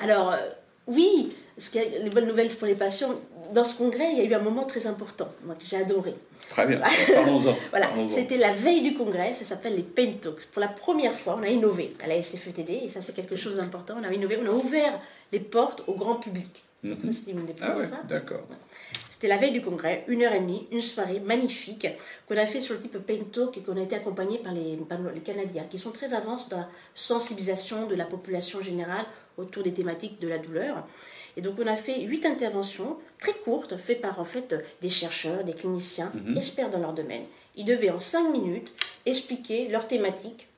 [0.00, 0.38] Alors, euh,
[0.86, 1.32] oui,
[1.74, 3.14] les bonnes nouvelles pour les patients,
[3.52, 6.14] dans ce congrès, il y a eu un moment très important, moi, que j'ai adoré.
[6.50, 6.80] Très bien,
[7.14, 7.54] parlons-en.
[7.70, 10.46] voilà, c'était la veille du congrès, ça s'appelle les Pain Talks.
[10.52, 13.56] Pour la première fois, on a innové à la SFETD, et ça c'est quelque chose
[13.56, 15.00] d'important, on a innové, on a ouvert
[15.32, 16.64] les portes au grand public.
[16.84, 17.10] Mhm.
[17.62, 18.46] ah ouais, d'accord.
[19.14, 21.86] C'était la veille du congrès, une heure et demie, une soirée magnifique
[22.26, 24.76] qu'on a fait sur le type Paint Talk et qu'on a été accompagné par les,
[24.76, 29.04] les Canadiens qui sont très avancés dans la sensibilisation de la population générale
[29.38, 30.84] autour des thématiques de la douleur.
[31.36, 35.44] Et donc on a fait huit interventions très courtes, faites par en fait des chercheurs,
[35.44, 36.36] des cliniciens, mhm.
[36.36, 37.22] experts dans leur domaine.
[37.54, 38.74] Ils devaient en cinq minutes
[39.06, 40.48] expliquer leur thématique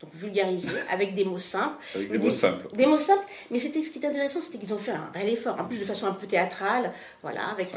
[0.00, 1.76] donc vulgarisé, avec des mots simples.
[1.94, 2.66] Avec des, mots simples.
[2.74, 5.30] Des mots simples, mais c'était ce qui est intéressant, c'était qu'ils ont fait un réel
[5.30, 7.70] effort, en plus de façon un peu théâtrale, voilà, avec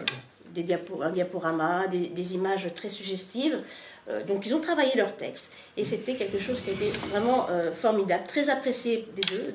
[0.53, 0.65] des
[1.01, 3.61] un diaporama, des, images très suggestives.
[4.07, 7.47] Euh, donc ils ont travaillé leur texte et c'était quelque chose qui a été vraiment
[7.49, 9.53] euh, formidable, très apprécié des deux,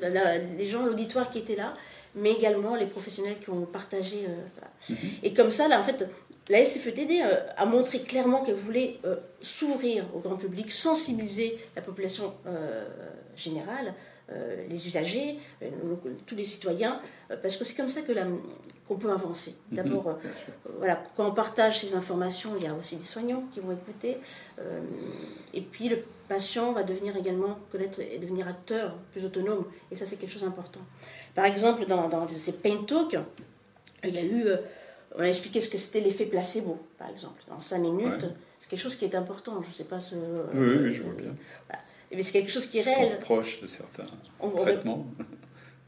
[0.57, 1.75] les gens, l'auditoire qui était là,
[2.15, 4.27] mais également les professionnels qui ont partagé.
[4.27, 4.97] Euh, mm-hmm.
[5.23, 6.09] Et comme ça, là, en fait,
[6.49, 11.83] la SFETD euh, a montré clairement qu'elle voulait euh, s'ouvrir au grand public, sensibiliser la
[11.83, 12.35] population
[13.37, 13.95] générale,
[14.69, 15.37] les usagers,
[16.27, 17.01] tous les citoyens,
[17.43, 18.13] parce que c'est comme ça que
[18.89, 19.55] qu'on peut avancer.
[19.71, 20.19] Mhm, D'abord,
[20.79, 24.17] voilà, quand on partage ces informations, il y a aussi des soignants qui vont écouter,
[25.53, 30.07] et puis le patient va devenir également connaître et devenir acteur plus autonome, et ça
[30.07, 30.81] c'est quelque chose d'important.
[31.35, 33.17] Par exemple, dans, dans ces pain talks,
[34.05, 34.47] il y a eu
[35.17, 38.27] on a expliqué ce que c'était l'effet placebo, par exemple, en cinq minutes.
[38.59, 39.63] C'est quelque chose qui est important.
[39.63, 40.17] Je ne sais pas ce.
[40.17, 41.31] Oui, oui, je vois bien.
[42.17, 43.19] Mais c'est quelque chose qui est réel.
[43.21, 44.07] proche de certains
[44.57, 45.07] traitements.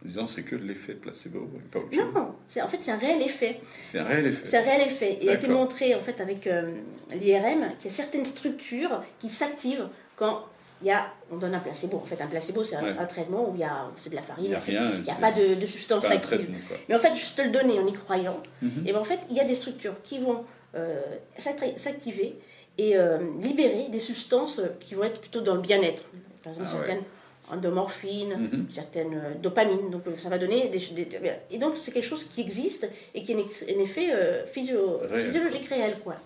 [0.05, 2.05] En disant c'est que l'effet placebo, pas autre chose.
[2.15, 3.61] Non, en fait c'est un réel effet.
[3.81, 4.47] C'est un réel effet.
[4.47, 5.19] C'est un réel effet.
[5.21, 6.71] Il a été montré en fait avec euh,
[7.11, 10.45] l'IRM qu'il y a certaines structures qui s'activent quand
[10.83, 11.97] il y a, on donne un placebo.
[11.97, 14.45] En fait, un placebo, c'est un, traitement où il y a, c'est de la farine.
[14.69, 16.55] Il n'y a, pas de, de substance active.
[16.89, 18.87] Mais en fait, juste le donner en y croyant, mhm.
[18.87, 21.01] et ben, en fait, il y a des structures qui vont euh,
[21.39, 22.39] s'activer
[22.79, 26.03] et euh, libérer des substances qui vont être plutôt dans le bien-être.
[26.43, 27.03] Par exemple, ah certaines
[27.49, 28.67] endomorphines, mhm.
[28.69, 29.91] certaines euh, dopamines.
[29.91, 31.09] Donc, ça va donner des,
[31.51, 34.11] Et donc, c'est quelque chose qui existe et qui est un effet
[34.53, 36.17] physiologique réel, quoi.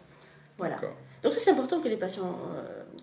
[0.59, 0.77] Voilà.
[1.23, 2.39] Donc, ça, c'est important que les patients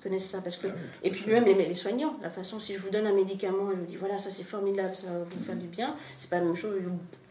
[0.02, 0.42] connaissent ça.
[0.42, 0.72] Parce que, ah
[1.04, 3.76] et puis même les, les, soignants, la façon, si je vous donne un médicament et
[3.76, 6.38] je vous dis voilà, ça c'est formidable, ça va vous faire du bien, c'est pas
[6.38, 6.74] la même chose.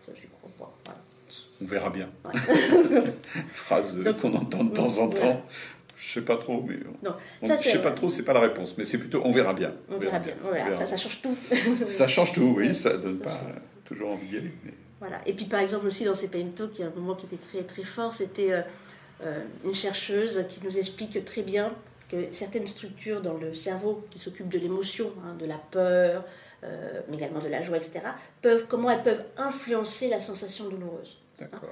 [0.05, 0.95] Ça, crois pas.
[1.61, 2.09] On verra bien.
[3.53, 5.43] Phrase qu'on entend de temps en temps.
[5.97, 8.77] Je sais pas trop, mais non, ça, je sais pas trop, c'est pas la réponse,
[8.77, 9.73] mais c'est plutôt on verra bien.
[9.91, 10.35] On, verra, bien.
[10.77, 11.35] Ça, ça, change tout.
[11.87, 13.41] ça change tout, oui, ça donne pas
[13.85, 14.53] toujours envie d'y aller.
[15.01, 15.21] Voilà.
[15.27, 17.27] Et puis par exemple aussi dans ces pain talks, il y a un moment qui
[17.27, 18.63] était très très fort, c'était euh,
[19.23, 21.73] euh, une chercheuse qui nous explique très bien
[22.11, 26.25] que certaines structures dans le cerveau qui s'occupent de l'émotion, hein, de la peur,
[26.65, 28.01] euh, mais également de la joie, etc.,
[28.43, 31.19] peuvent, comment elles peuvent influencer la sensation douloureuse.
[31.39, 31.71] D'accord.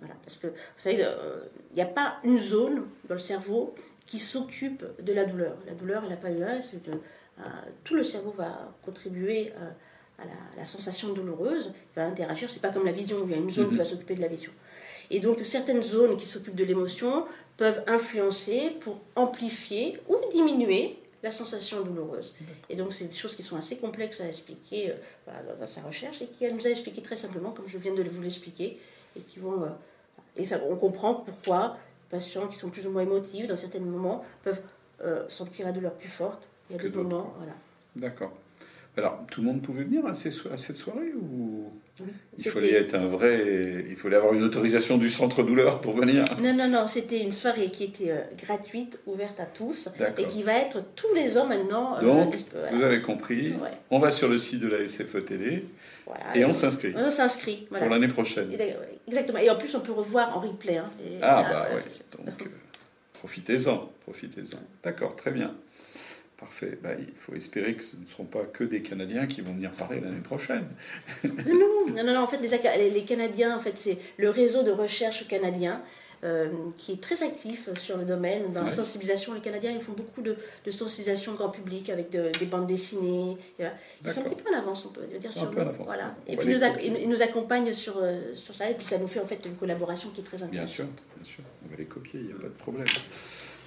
[0.00, 1.40] Voilà, parce que vous savez, il euh,
[1.74, 3.74] n'y a pas une zone dans le cerveau
[4.06, 5.56] qui s'occupe de la douleur.
[5.66, 7.42] La douleur, elle n'a pas eu un, c'est euh,
[7.84, 9.52] tout le cerveau va contribuer
[10.18, 12.50] à la, sensation douloureuse, il va interagir.
[12.50, 13.90] C'est pas comme la vision où il y a une zone qui va mhm.
[13.90, 14.52] s'occuper de la vision.
[15.10, 17.24] Et donc certaines zones qui s'occupent de l'émotion
[17.56, 22.34] peuvent influencer pour amplifier ou diminuer la sensation douloureuse.
[22.68, 24.92] Et donc c'est des choses qui sont assez complexes à expliquer
[25.28, 28.02] euh, dans, sa recherche et qui nous a expliqué très simplement, comme je viens de
[28.02, 28.78] vous l'expliquer,
[29.16, 29.62] et qui vont...
[29.62, 29.68] Euh,
[30.36, 31.76] et ça, on comprend pourquoi
[32.10, 34.60] patients qui sont plus ou moins émotifs dans certains moments peuvent
[35.28, 36.48] sentir la douleur plus forte.
[36.68, 37.52] Il y a Que des moments, voilà.
[37.96, 38.32] D'accord.
[38.96, 41.70] Alors, tout le monde pouvait venir à, ces so- à cette soirée ou
[42.38, 46.24] il fallait être un vrai, il fallait avoir une autorisation du centre douleur pour venir?
[46.40, 50.42] Non, non, non, c'était une soirée qui était euh, gratuite, ouverte à tous, et qui
[50.42, 51.96] va être tous les ans maintenant.
[51.98, 52.72] euh, Donc, voilà.
[52.72, 53.52] Vous avez compris.
[53.52, 55.62] Ouais, On va sur le site de la SFETD
[56.06, 56.36] voilà.
[56.36, 57.66] et on s'inscrit on s'inscrit.
[57.70, 57.86] Voilà.
[57.86, 58.50] pour l'année prochaine.
[58.52, 58.74] Et
[59.06, 59.38] Exactement.
[59.38, 60.78] Et en plus, on peut revoir en replay.
[60.78, 60.90] hein.
[61.04, 62.24] Et Ah voilà, bah ouais.
[62.24, 62.50] Donc, euh,
[63.14, 64.58] profitez-en, profitez-en.
[64.82, 65.54] D'accord, très bien.
[66.38, 66.78] Parfait.
[66.82, 69.72] Bah, il faut espérer que ce ne seront pas que des Canadiens qui vont venir
[69.72, 70.68] parler l'année prochaine.
[71.24, 75.82] Non, non, non, en fait, les Canadiens, en fait, c'est le réseau de recherche canadien
[76.22, 79.32] euh, qui est très actif sur le domaine, dans la sensibilisation.
[79.34, 83.36] Les Canadiens, ils font beaucoup de, de sensibilisation grand public avec de- des bandes dessinées.
[83.58, 85.30] Ils sont un petit peu en avance, on peut dire.
[85.30, 85.86] Un sur peu en avance.
[85.86, 86.14] Voilà.
[86.28, 89.08] On Et puis, ils nous, ils accompagnent sur, euh, sur ça, et puis ça nous
[89.08, 91.02] fait en fait une collaboration qui est très Bien sûr, intéressante.
[91.16, 91.42] bien sûr.
[91.66, 92.86] On va les copier, il n'y a pas de problème.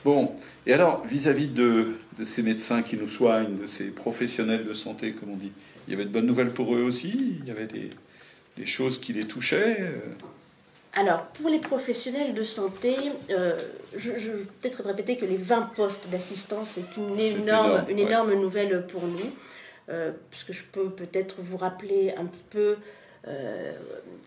[0.06, 0.32] Bon,
[0.68, 5.14] et alors, vis-à-vis de, de ces médecins qui nous soignent, de ces professionnels de santé,
[5.14, 5.52] comme on dit,
[5.88, 7.38] il y avait de bonnes nouvelles pour eux aussi?
[7.40, 7.90] Il y avait des,
[8.58, 9.92] des choses qui les touchaient euh,
[10.96, 12.96] Alors, pour les professionnels de santé,
[13.32, 13.58] euh,
[13.96, 17.98] je, je vais peut-être répéter que les 20 postes d'assistance, c'est une énorme, énorme, une
[17.98, 18.04] ouais.
[18.04, 19.32] énorme nouvelle pour nous.
[19.90, 22.78] Euh, puisque je peux peut-être vous rappeler un petit peu
[23.28, 23.74] euh,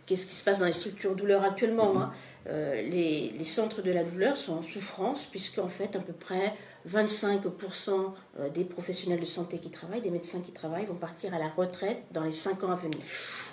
[0.05, 1.95] qu'est-ce qui se passe dans les structures douleur actuellement.
[1.95, 2.03] Mhm.
[2.03, 2.13] hein.
[2.49, 6.53] Euh, les, les centres de la douleur sont en souffrance, puisqu'en fait, à peu près
[6.89, 8.13] 25%
[8.55, 12.03] des professionnels de santé qui travaillent, des médecins qui travaillent, vont partir à la retraite
[12.13, 12.99] dans les 5 ans à venir.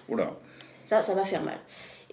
[0.10, 0.34] Oula,
[0.86, 1.58] Ça, ça va faire mal.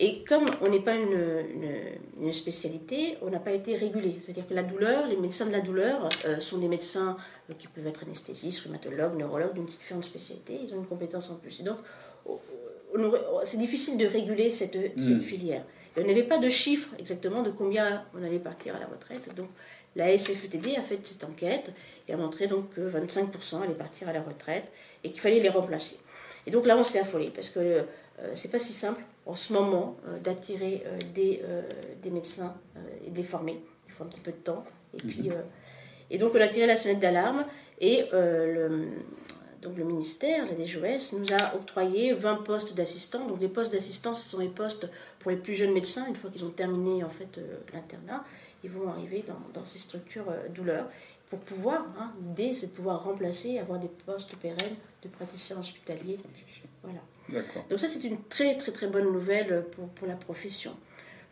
[0.03, 4.17] Et comme on n'est pas une, une- une spécialité, on n'a pas été régulé.
[4.21, 7.17] C'est-à-dire que la douleur, les médecins de la douleur euh, sont des médecins
[7.51, 10.59] euh, qui peuvent être anesthésistes, rhumatologues, neurologues, d'une différente spécialité.
[10.65, 11.61] Ils ont une compétence en plus.
[11.61, 11.77] Et donc,
[13.45, 15.65] c'est difficile de réguler cette, cette filière.
[15.97, 19.35] Et on n'avait pas de chiffre exactement de combien on allait partir à la retraite.
[19.35, 19.49] Donc,
[19.97, 21.73] la SFETD a fait cette enquête
[22.09, 24.71] et a montré donc que 25% allaient partir à la retraite
[25.05, 25.99] et qu'il fallait les remplacer.
[26.47, 27.83] Et donc là, on s'est affolé parce que euh,
[28.35, 31.63] c'est pas si simple en ce moment euh, d'attirer euh, des, euh,
[32.03, 32.57] des médecins
[33.07, 33.63] et de les former.
[33.87, 34.65] Il faut un petit peu de temps.
[34.93, 35.43] Et, puis, euh,
[36.11, 37.45] et donc, on a tiré la sonnette d'alarme
[37.81, 38.89] et le,
[39.63, 43.27] donc le ministère, la DGOS, nous a octroyé 20 postes d'assistants.
[43.27, 46.07] Donc, les postes d'assistants, ce sont les postes pour les plus jeunes médecins.
[46.07, 48.25] Une fois qu'ils ont terminé en fait euh, l'internat,
[48.65, 50.87] ils vont arriver dans, dans ces structures euh, douleurs
[51.29, 56.19] pour pouvoir, hein, l'idée c'est de pouvoir remplacer, avoir des postes pérennes de praticiens hospitaliers.
[56.83, 56.99] Voilà.
[57.71, 60.73] Donc ça, c'est une très très très bonne nouvelle pour, pour la profession.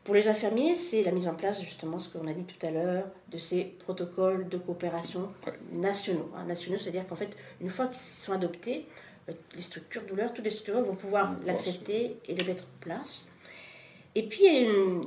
[0.08, 2.70] Pour les infirmiers, c'est la mise en place, justement, ce qu'on a dit tout à
[2.70, 5.30] l'heure, de ces protocoles de coopération
[5.70, 6.30] nationaux.
[6.34, 6.44] hein.
[6.46, 7.28] nationaux, c'est-à-dire qu'en fait,
[7.60, 8.86] une fois qu'ils sont adoptés,
[9.28, 12.64] euh, les structures douleurs, toutes les structures vont pouvoir Vont pouvoir l'accepter et les mettre
[12.64, 13.28] en place.
[14.14, 15.02] Et puis, il y a une-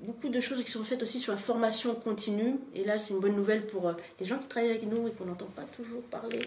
[0.00, 2.56] beaucoup de choses qui sont faites aussi sur la formation continue.
[2.74, 5.12] Et là, c'est une bonne nouvelle pour euh, les gens qui travaillent avec nous et
[5.12, 6.40] qu'on n'entend pas toujours parler.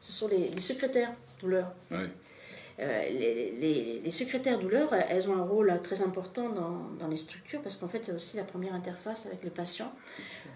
[0.00, 1.10] Ce sont les, les secrétaires
[1.40, 1.72] douleurs.
[1.90, 2.06] Ouais.
[2.80, 7.08] Euh, les, les- les secrétaires douleurs, elles ont un rôle euh, très important dans, dans
[7.08, 9.92] les structures parce qu'en fait, c'est aussi la première interface avec les patients.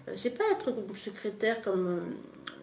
[0.07, 1.99] Euh, c'est pas être secrétaire comme, euh,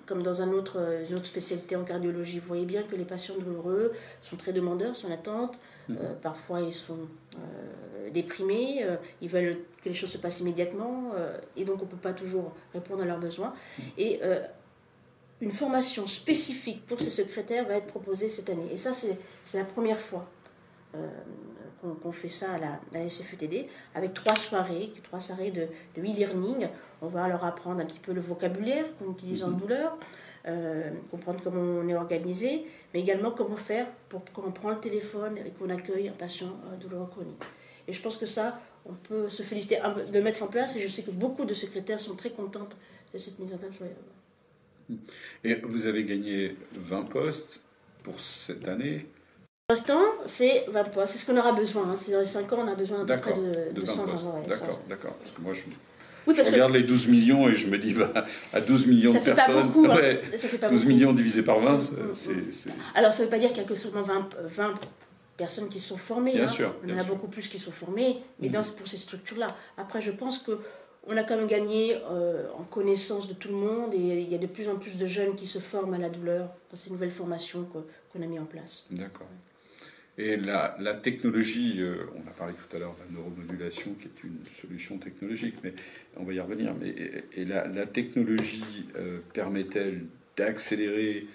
[0.06, 2.40] comme dans un autre, euh, une autre spécialité en cardiologie.
[2.40, 5.58] Vous voyez bien que les patients douloureux sont très demandeurs, sont en attente.
[5.90, 6.98] Euh, parfois, ils sont
[7.36, 11.84] euh, déprimés, euh, ils veulent que les choses se passent immédiatement euh, et donc on
[11.84, 13.52] ne peut pas toujours répondre à leurs besoins.
[13.98, 14.40] Et euh,
[15.42, 18.68] une formation spécifique pour ces secrétaires va être proposée cette année.
[18.72, 20.24] Et ça, c'est la première fois
[20.94, 21.08] euh,
[21.80, 25.66] qu'on qu'on fait ça à la, à la SFETD, avec trois soirées, trois soirées de,
[25.96, 26.68] de e-learning.
[27.02, 29.98] On va leur apprendre un petit peu le vocabulaire qu'on utilise en douleur,
[30.46, 34.78] euh, comprendre comment on est organisé, mais également comment faire pour quand on prend le
[34.78, 37.42] téléphone et qu'on accueille un patient euh, douloureux chronique.
[37.88, 39.78] Et je pense que ça, on peut se féliciter
[40.08, 42.76] de le mettre en place, et je sais que beaucoup de secrétaires sont très contentes
[43.12, 43.74] de cette mise en place.
[45.44, 47.62] Et vous avez gagné 20 postes
[48.02, 49.06] pour cette année
[49.68, 51.12] Pour l'instant, c'est 20 postes.
[51.12, 51.90] C'est ce qu'on aura besoin.
[51.90, 51.96] hein.
[51.98, 53.92] C'est dans les 5 ans, on a besoin à peu près de, de de 20
[53.92, 54.24] 100 postes.
[54.24, 54.80] ouais, D'accord, 100.
[54.88, 55.14] d'accord.
[55.14, 55.72] Parce que moi, je, Oui,
[56.28, 58.12] je parce que regarde les 12 millions et je me dis, bah,
[58.52, 59.86] à 12 millions ça de personnes, beaucoup.
[59.86, 59.96] hein.
[59.96, 60.94] ouais, Ça fait pas 12 beaucoup.
[60.94, 62.70] millions divisé par 20, c'est- Mm, mm, c'est...
[62.94, 64.74] Alors, ça ne veut pas dire qu'il n'y a que seulement 20, 20
[65.36, 66.32] personnes qui sont formées.
[66.34, 66.48] Bien hein.
[66.48, 67.14] sûr, On bien en a sûr.
[67.14, 68.52] beaucoup plus qui sont formées, mais Mhm.
[68.54, 69.56] dans, pour ces structures-là.
[69.78, 70.58] Après, je pense que
[71.06, 74.34] on a quand même gagné euh, en connaissance de tout le monde et il y
[74.34, 76.90] a de plus en plus de jeunes qui se forment à la douleur dans ces
[76.90, 78.86] nouvelles formations qu'on a mis en place.
[78.90, 79.28] D'accord.
[80.18, 84.24] Et la, technologie, euh, on a parlé tout à l'heure de la neuromodulation, qui est
[84.24, 85.72] une solution technologique, mais
[86.16, 86.74] on va y revenir.
[86.78, 86.94] Mais,
[87.34, 88.62] et, la, technologie
[88.96, 90.04] euh, permet-elle
[90.36, 91.26] d'accélérer,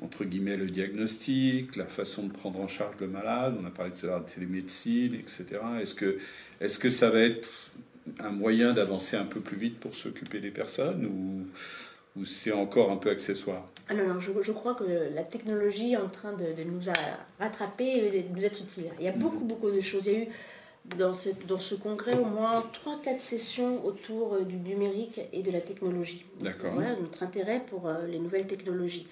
[0.00, 3.56] entre guillemets, le diagnostic, la façon de prendre en charge le malade?
[3.60, 5.60] On a parlé tout à l'heure de télémédecine, etc.
[5.82, 6.16] Est-ce que,
[6.62, 7.70] est que ça va être
[8.18, 12.90] un moyen d'avancer un peu plus vite pour s'occuper des personnes ou, ou c'est encore
[12.90, 13.68] un peu accessoire?
[13.88, 16.80] Ah non, non, je, je, crois que la technologie est en train de, nous
[17.38, 18.90] rattraper et de nous être utile.
[18.98, 19.18] Il y a mhm.
[19.18, 20.06] beaucoup, beaucoup de choses.
[20.06, 20.28] Il y a eu
[20.96, 26.26] dans, ce congrès au moins 3-4 sessions autour euh, du numérique et de la technologie.
[26.40, 26.72] D'accord.
[26.74, 29.06] Voilà notre intérêt pour euh, les nouvelles technologies.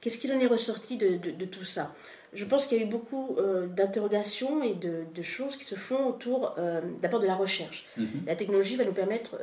[0.00, 1.92] Qu'est-ce qu'il en est ressorti de, de, tout ça?
[2.32, 5.74] Je pense qu'il y a eu beaucoup euh, d'interrogations et de, de, choses qui se
[5.74, 6.56] font autour
[7.00, 7.86] d'abord de la recherche.
[7.96, 8.24] Mhm.
[8.26, 9.36] La technologie va nous permettre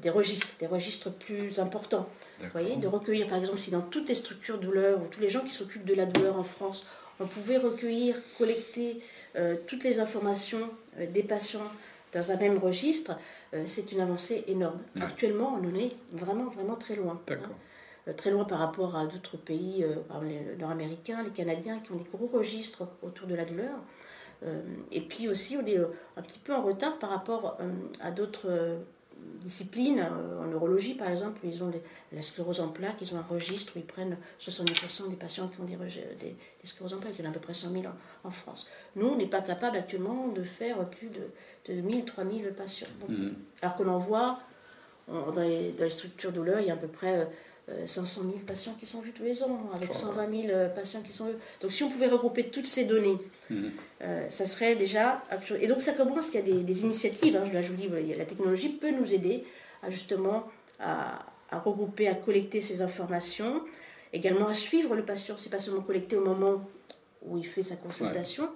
[0.00, 2.08] des registres, des registres plus importants.
[2.40, 5.28] Vous voyez, de recueillir, par exemple, si dans toutes les structures douleur ou tous les
[5.28, 6.86] gens qui s'occupent de la douleur en France,
[7.20, 9.00] on pouvait recueillir, collecter
[9.36, 11.70] euh, toutes les informations euh, des patients
[12.12, 13.18] dans un même registre,
[13.54, 14.78] euh, c'est une avancée énorme.
[15.00, 17.20] Actuellement, on en est vraiment, vraiment très loin.
[17.28, 17.36] Hein.
[18.16, 19.84] Très loin par rapport à d'autres pays,
[20.22, 23.76] les nord-américains, les canadiens, qui ont des gros registres autour de la douleur.
[24.92, 27.58] et puis aussi, on est un petit peu en retard par rapport
[28.00, 28.78] à d'autres
[29.40, 31.70] disciplines, euh, en neurologie par exemple, ils ont
[32.12, 35.60] la sclérose en plaques, ils ont un registre où ils prennent 70% des patients qui
[35.60, 37.84] ont des, des, scléroses en plaques, il y en a à peu près 100 000
[38.24, 38.68] en, France.
[38.96, 42.88] Nous, on n'est pas capable actuellement de faire plus de, de 1000, 3000 patients.
[43.08, 43.34] Mhm.
[43.62, 44.40] Alors que l'on voit,
[45.08, 47.28] dans les, dans les, structures douleur, il y a à peu près
[47.86, 51.00] 500 euh, 000 patients qui sont vus tous les ans, avec 120 000 euh, patients
[51.00, 51.36] qui sont vus.
[51.60, 53.16] Donc si on pouvait regrouper toutes ces données,
[53.48, 53.70] mhm.
[54.02, 55.22] euh, ça serait déjà...
[55.60, 58.68] Et donc ça commence, il y a des, initiatives, hein, je, vous dis, la technologie
[58.68, 59.44] peut nous aider
[59.82, 60.44] à justement
[60.78, 61.24] à,
[61.64, 63.62] regrouper, à collecter ces informations,
[64.12, 65.36] également à suivre le patient.
[65.38, 66.68] C'est pas seulement collecter au moment
[67.22, 68.50] où il fait sa consultation,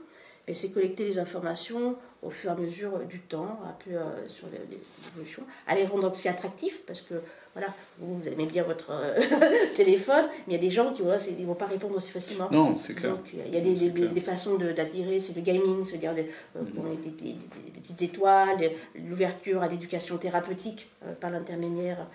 [0.48, 4.48] mais c'est collecter les informations au fur et à mesure du temps, un peu sur
[4.48, 7.14] l'évolution, à les rendre aussi attractifs, parce que
[7.54, 9.20] voilà, vous, aimez bien votre euh,
[9.74, 12.48] téléphone, mais il y a des gens qui ne vont pas répondre aussi facilement.
[12.50, 13.16] Non, c'est clair.
[13.16, 16.12] Donc, il y a des, des, façons d'attirer, c'est le gaming, c'est-à-dire
[16.56, 16.62] euh,
[17.02, 17.36] des,
[17.80, 22.06] petites étoiles, l'ouverture à l'éducation thérapeutique euh, par l'intermédiaire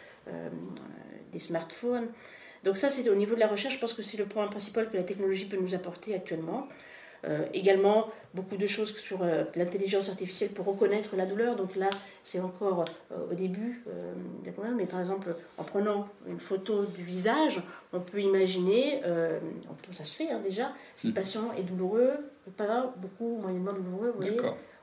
[1.33, 2.07] des smartphones.
[2.63, 4.89] Donc ça, c'est au niveau de la recherche, je pense que c'est le point principal
[4.89, 6.69] que la technologie peut nous apporter actuellement.
[7.25, 11.55] Euh, également, beaucoup de choses sur euh, l'intelligence artificielle pour reconnaître la douleur.
[11.55, 11.89] Donc là,
[12.23, 13.81] c'est encore euh, au début,
[14.75, 17.61] mais par exemple, en prenant une photo du visage,
[17.93, 19.01] on peut imaginer,
[19.91, 21.15] ça se fait hein, déjà, si le hmm.
[21.15, 22.13] patient est douloureux,
[22.57, 24.39] pas beaucoup, moyennement douloureux, vous voyez.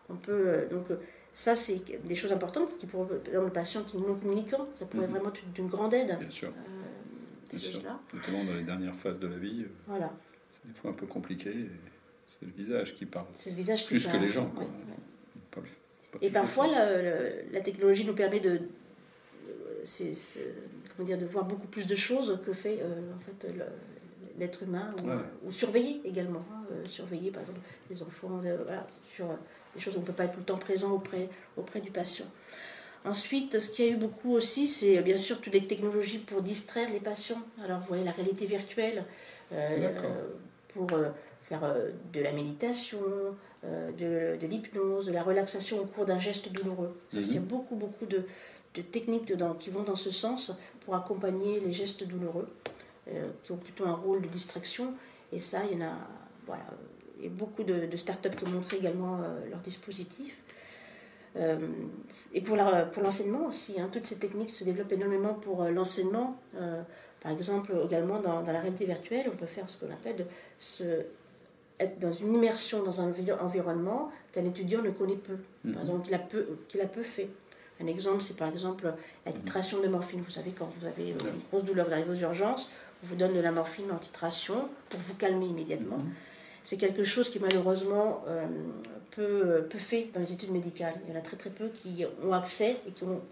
[0.08, 0.86] On peut, donc,
[1.34, 5.06] ça, c'est des choses importantes qui, pour le patient qui est non communicant, ça pourrait
[5.06, 5.10] hmm.
[5.10, 6.16] vraiment être d'une grande aide.
[6.18, 6.50] Bien sûr.
[7.50, 7.80] Bien sûr.
[8.14, 9.66] Notamment dans les dernières phases de la vie.
[9.86, 10.10] Voilà.
[10.52, 11.68] C'est des fois un peu compliqué.
[12.40, 13.26] C'est le visage qui parle.
[13.34, 14.50] C'est le visage Plus qui que les gens.
[16.22, 18.62] et parfois, la, technologie nous permet de,
[20.96, 23.46] comment dire, de voir beaucoup plus de choses que fait euh, en fait,
[24.38, 24.88] l'être humain,
[25.44, 26.44] ou, surveiller également.
[26.50, 29.26] Hein, euh, surveiller, par exemple, les enfants, voilà, sur
[29.74, 31.90] des choses où on ne peut pas être tout le temps présent auprès, auprès du
[31.90, 32.26] patient.
[33.04, 36.42] Ensuite, ce qu'il y a eu beaucoup aussi, c'est bien sûr toutes les technologies pour
[36.42, 37.40] distraire les patients.
[37.64, 39.04] Alors, vous voyez, la réalité virtuelle,
[39.52, 39.92] euh,
[40.68, 40.86] pour
[41.50, 43.00] faire euh, de la méditation,
[43.64, 43.90] euh,
[44.38, 46.96] de, l'hypnose, de la relaxation au cours d'un geste douloureux.
[47.12, 48.22] Y a beaucoup, beaucoup de,
[48.92, 52.48] techniques qui vont dans ce sens pour accompagner les gestes douloureux,
[53.08, 54.94] euh, qui ont plutôt un rôle de distraction.
[55.32, 55.94] Et ça, il y en a,
[56.46, 59.18] voilà, a beaucoup de, de startups qui ont montré également
[59.50, 60.40] leurs dispositifs.
[61.36, 66.36] et pour l'enseignement pour aussi, hein, toutes ces techniques se développent énormément pour l'enseignement.
[67.20, 70.26] par exemple, également dans, dans, la réalité virtuelle, on peut faire ce qu'on appelle
[70.58, 71.04] ce
[71.80, 75.36] être dans une immersion dans un environnement qu'un étudiant ne connaît peu,
[75.72, 77.28] par exemple, qu'il a peu, qu'il a peu fait.
[77.82, 78.92] Un exemple, c'est par exemple
[79.24, 80.20] la titration de morphine.
[80.20, 82.70] Vous savez, quand vous avez une grosse douleur, vous arrivez aux urgences,
[83.02, 85.96] on vous donne de la morphine en titration pour vous calmer immédiatement.
[85.96, 86.12] Mhm.
[86.62, 88.44] C'est quelque chose qui malheureusement euh,
[89.12, 90.92] peu, peu, fait dans les études médicales.
[91.06, 93.22] Il y en a très très peu qui ont accès et qui ont,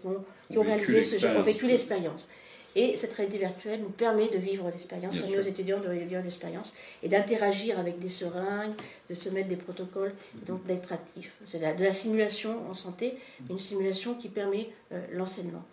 [0.49, 2.27] qui ont, réalisé ce genre, ont vécu l'expérience.
[2.75, 6.73] Et cette réalité virtuelle nous permet de vivre l'expérience, permet aux étudiants de vivre l'expérience
[7.01, 8.73] et d'interagir avec des seringues,
[9.09, 10.13] de se mettre des protocoles,
[10.45, 11.33] donc d'être actif.
[11.45, 13.15] C'est de la simulation en santé,
[13.49, 15.65] une simulation qui permet euh, l'enseignement.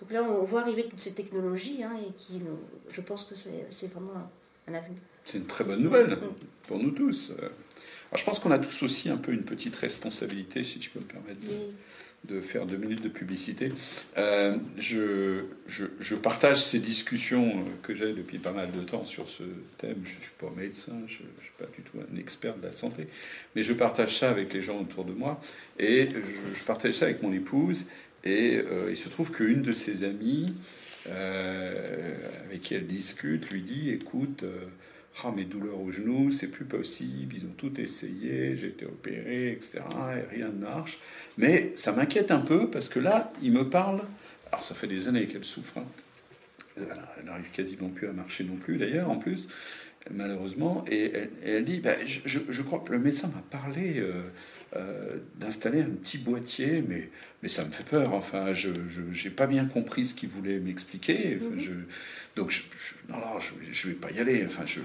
[0.00, 2.40] Donc là, on voit arriver toutes ces technologies hein, et qui,
[2.90, 4.12] je pense que c'est vraiment
[4.66, 4.98] un, avenir.
[5.22, 6.20] C'est une très bonne nouvelle mm.
[6.66, 7.32] pour nous tous.
[7.38, 11.00] Alors, je pense qu'on a tous aussi un peu une petite responsabilité, si je peux
[11.00, 11.46] me permettre de
[12.40, 13.72] faire deux minutes de publicité.
[14.16, 19.28] Euh, je, je, partage ces discussions euh, que j'ai depuis pas mal de temps sur
[19.28, 19.42] ce
[19.78, 19.96] thème.
[20.04, 22.72] Je ne suis pas médecin, je ne suis pas du tout un expert de la
[22.72, 23.08] santé,
[23.56, 25.40] mais je partage ça avec les gens autour de moi
[25.78, 26.08] et
[26.54, 27.86] je, partage ça avec mon épouse.
[28.22, 30.52] Et euh, il se trouve qu'une de ses amies,
[31.06, 34.44] avec qui elle discute, lui dit Écoute,
[35.22, 39.52] ah, mes douleurs au genou, c'est plus possible, ils ont tout essayé, j'ai été opéré,
[39.52, 39.80] etc.
[40.16, 40.98] Et rien ne marche.
[41.36, 44.00] Mais ça m'inquiète un peu parce que là, il me parle.
[44.50, 45.78] Alors, ça fait des années qu'elle souffre.
[45.78, 45.84] Hein.
[46.76, 49.48] elle n'arrive quasiment plus à marcher non plus d'ailleurs en plus
[50.10, 51.12] malheureusement et
[51.44, 54.22] elle, dit bah, je, crois que le médecin m'a parlé euh,
[54.76, 57.10] euh, d'installer un petit boîtier, mais,
[57.42, 58.14] mais ça me fait peur.
[58.14, 61.38] Enfin, je n'ai pas bien compris ce qu'il voulait m'expliquer.
[61.40, 61.58] Mhm.
[61.58, 61.72] je,
[62.36, 62.62] donc, je,
[63.08, 64.44] non, non, je ne vais pas y aller.
[64.46, 64.80] Enfin, je,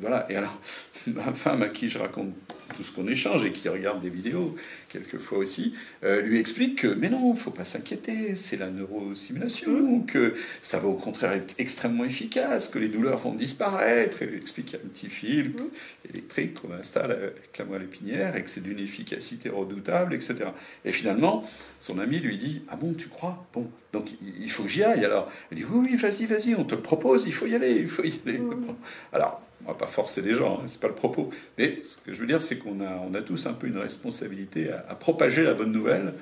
[0.00, 0.26] voilà.
[0.30, 0.60] Et alors,
[1.06, 2.34] ma femme à qui je raconte
[2.76, 4.56] tout ce qu'on échange et qui regarde des vidéos
[4.88, 9.98] quelquefois aussi, euh, lui explique que, mais non, il faut pas s'inquiéter, c'est la neurosimulation,
[9.98, 10.06] mmh.
[10.06, 14.22] que ça va au contraire être extrêmement efficace, que les douleurs vont disparaître.
[14.22, 16.10] Et lui explique qu'il y a un petit fil mmh.
[16.10, 20.50] électrique qu'on installe avec la moelle épinière et que c'est d'une efficacité redoutable, etc.
[20.84, 21.48] Et finalement,
[21.80, 23.46] son ami lui dit, ah bon, tu crois?
[23.52, 25.04] Bon, donc il faut que j'y aille.
[25.04, 27.72] Alors, il dit, oui, oui, vas-y, vas-y, on te le propose, il faut y aller,
[27.72, 28.38] il faut y aller.
[28.38, 28.74] Mmh.
[29.12, 31.30] Alors, on va pas forcer les gens, hein, c'est pas le propos.
[31.58, 33.78] Mais ce que je veux dire, c'est qu'on a, on a tous un peu une
[33.78, 36.14] responsabilité à, propager la bonne nouvelle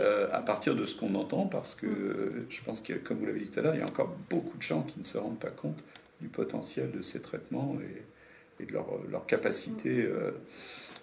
[0.00, 2.46] euh, à, partir de ce qu'on entend, parce que mm.
[2.48, 4.56] je pense que, comme vous l'avez dit tout à l'heure, il y a encore beaucoup
[4.56, 5.82] de gens qui ne se rendent pas compte
[6.20, 7.76] du potentiel de ces traitements
[8.60, 10.30] et, de leur, leur capacité, euh,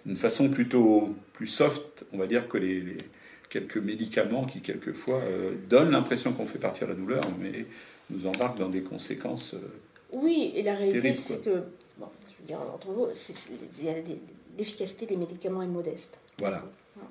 [0.06, 2.96] d'une façon plutôt plus soft, on va dire, que les,
[3.52, 7.66] quelques médicaments qui, quelquefois, euh, donnent l'impression qu'on fait partir la douleur, mais
[8.08, 9.54] nous embarquent dans des conséquences.
[10.12, 11.62] oui, et la réalité, c'est que
[12.46, 13.06] dire, entre vous,
[14.58, 16.18] l'efficacité des médicaments est modeste.
[16.38, 16.64] Voilà.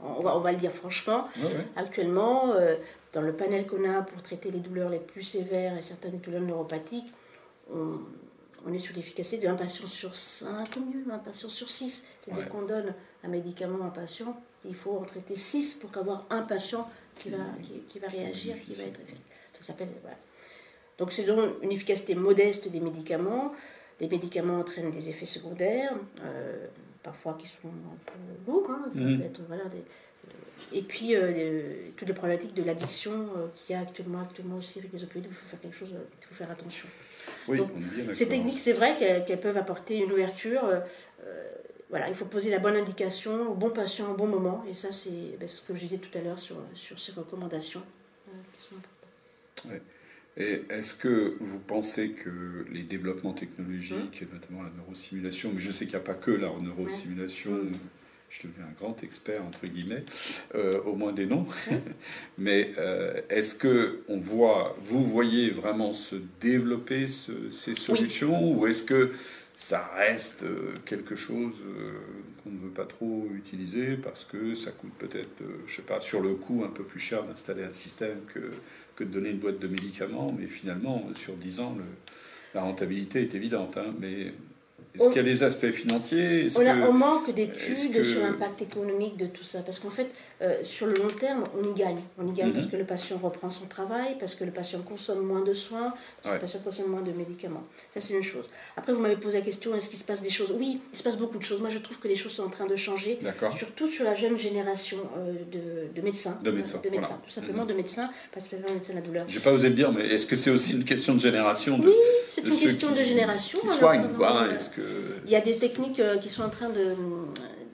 [0.03, 1.27] On va, on va le dire franchement.
[1.75, 2.75] Actuellement, euh,
[3.13, 6.41] dans le panel qu'on a pour traiter les douleurs les plus sévères et certaines douleurs
[6.41, 7.11] neuropathiques,
[7.73, 7.99] on,
[8.67, 12.05] on est sur l'efficacité d'un patient sur 5 ou mieux, un patient sur 6.
[12.19, 16.25] C'est-à-dire qu'on donne un médicament à un patient, il faut en traiter 6 pour avoir
[16.29, 17.37] un patient qui va,
[17.87, 19.31] qui, va réagir, qui va être efficace.
[20.97, 23.53] Donc c'est donc une efficacité modeste des médicaments.
[23.99, 25.93] Les médicaments entraînent des effets secondaires,
[26.23, 26.65] euh,
[27.03, 28.69] parfois qui sont un peu lourds.
[28.69, 29.21] Hein, mhm.
[29.23, 29.57] euh,
[30.73, 34.93] et puis, euh, toutes les problématiques de l'addiction qu'il y a actuellement, actuellement aussi avec
[34.93, 36.87] les opioïdes, il faut faire quelque chose, il faut faire attention.
[37.47, 37.59] Oui,
[38.13, 40.61] ces techniques, c'est vrai qu'elles peuvent apporter une ouverture.
[41.91, 44.65] Voilà, il faut poser la bonne indication au bon patient au bon moment.
[44.67, 47.83] Et ça, c'est ben, ce que je disais tout à l'heure sur, sur ces recommandations.
[48.55, 49.81] Qui sont importantes.
[50.37, 55.71] Et est-ce que vous pensez que les développements technologiques, et notamment la neurosimulation, mais je
[55.71, 57.59] sais qu'il n'y a pas que la neurosimulation,
[58.29, 60.05] je deviens un grand expert entre guillemets,
[60.55, 61.45] euh, au moins des noms,
[62.37, 68.83] mais euh, est-ce que on voit, vous voyez vraiment se développer ces solutions, ou est-ce
[68.83, 69.11] que
[69.61, 71.61] ça reste euh, quelque chose
[72.43, 76.21] qu'on ne veut pas trop utiliser parce que ça coûte peut-être, je sais pas, sur
[76.21, 78.51] le coût un peu plus cher d'installer un système que
[78.95, 81.77] que de donner une boîte de médicaments, mais finalement, sur 10 ans,
[82.53, 83.77] la rentabilité est évidente.
[83.77, 84.33] Hein, mais
[84.95, 86.47] est-ce qu'il y a des aspects financiers?
[86.57, 89.59] On, manque d'études sur l'impact économique de tout ça.
[89.59, 90.09] Parce qu'en fait,
[90.41, 92.01] euh, sur le long terme, on y gagne.
[92.17, 92.71] On y gagne parce mhm.
[92.71, 96.29] que le patient reprend son travail, parce que le patient consomme moins de soins, parce
[96.29, 97.63] que le patient consomme moins de médicaments.
[97.93, 98.49] Ça, c'est une chose.
[98.75, 100.53] Après, vous m'avez posé la question est-ce qu'il se passe des choses?
[100.57, 101.61] Oui, il se passe beaucoup de choses.
[101.61, 103.19] Moi, je trouve que les choses sont en train de changer.
[103.57, 106.37] Surtout sur la jeune génération euh, de, de, médecins.
[106.43, 106.81] De médecins.
[106.83, 107.69] De médecins, tout simplement mhm.
[107.69, 109.25] de médecins, particulièrement de médecins de la douleur.
[109.27, 111.79] Je n'ai pas osé le dire, mais est-ce que c'est aussi une question de génération
[111.81, 111.93] Oui,
[112.31, 113.59] c'est une question de génération.
[113.59, 114.47] Qui soignent, quoi.
[114.53, 114.81] Est-ce que...
[115.25, 116.95] Il y a des techniques euh, qui sont en train de,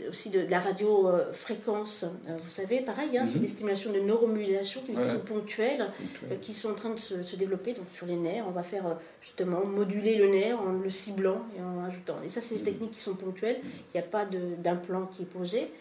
[0.10, 3.42] aussi de, la radiofréquence, euh, vous savez, pareil, hein, c'est mhm.
[3.42, 5.86] des stimulations de neuromodulation qui sont ponctuelles,
[6.32, 8.46] euh, qui sont en train de se, développer donc sur les nerfs.
[8.48, 12.18] On va faire justement moduler le nerf en le ciblant et en ajoutant.
[12.26, 12.66] Et ça, c'est des mhm.
[12.66, 13.60] techniques qui sont ponctuelles.
[13.62, 13.70] Mhm.
[13.94, 15.72] Il n'y a pas d'implant qui est posé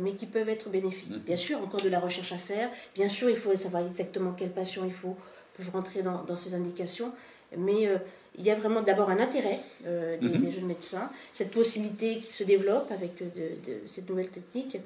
[0.00, 1.22] mais qui peuvent être bénéfiques.
[1.26, 2.70] Bien sûr, encore de la recherche à faire.
[2.94, 5.14] Bien sûr, il faut savoir exactement quel patient il faut
[5.52, 7.12] pour rentrer dans, dans ces indications.
[7.58, 7.90] Mais
[8.36, 10.42] il y a vraiment d'abord un intérêt euh, mhm.
[10.42, 13.26] des, jeunes médecins, cette possibilité qui se développe avec euh,
[13.64, 14.78] de, cette nouvelle technique.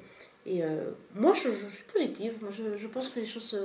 [0.45, 2.33] Et euh, moi, je, suis positive.
[2.41, 3.59] Moi, je, pense que les choses.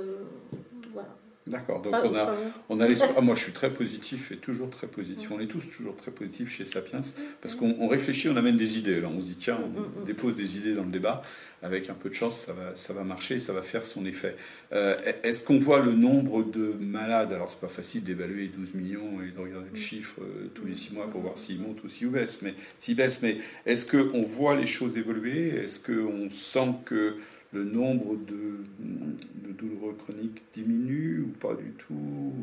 [0.93, 1.09] voilà.
[1.47, 2.35] D'accord, donc on a,
[2.69, 3.11] on a l'espoir.
[3.17, 5.31] Ah, moi je suis très positif et toujours très positif.
[5.31, 7.01] On est tous toujours très positifs chez Sapiens
[7.39, 8.97] parce qu'on réfléchit, on amène des idées.
[8.97, 10.05] Alors on se dit tiens, on mm, mm, mm.
[10.05, 11.21] dépose des idées dans le débat.
[11.61, 14.35] Avec un peu de chance, ça va, ça va marcher, ça va faire son effet.
[14.73, 17.31] Euh, Est-ce qu'on voit le nombre de malades?
[17.31, 20.75] Alors c'est pas facile d'évaluer 12 millions et de regarder le chiffre euh, tous les
[20.75, 22.41] 6 mois pour voir s'il monte ou s'il baisse.
[22.41, 25.49] Mais s'il baisse, mais est-ce qu'on voit les choses évoluer?
[25.63, 27.17] Est-ce qu'on sent que
[27.55, 32.33] le nombre de, de, douloureux chroniques diminue ou pas du tout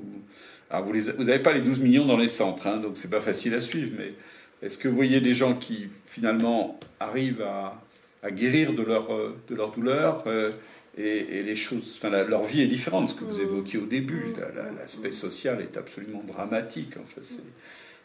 [0.70, 3.54] Alors vous n'avez pas les 12 millions dans les centres, hein, donc c'est pas facile
[3.54, 4.14] à suivre, mais
[4.62, 7.80] est-ce que vous voyez des gens qui finalement arrivent à,
[8.22, 9.08] à guérir de leur,
[9.48, 10.52] de leur douleur euh,
[10.98, 13.42] et, les choses, enfin, leur vie est différente, ce que vous mmh.
[13.42, 14.76] évoquiez au début, mmh.
[14.76, 16.96] l'aspect social est absolument dramatique.
[16.98, 17.22] En fait,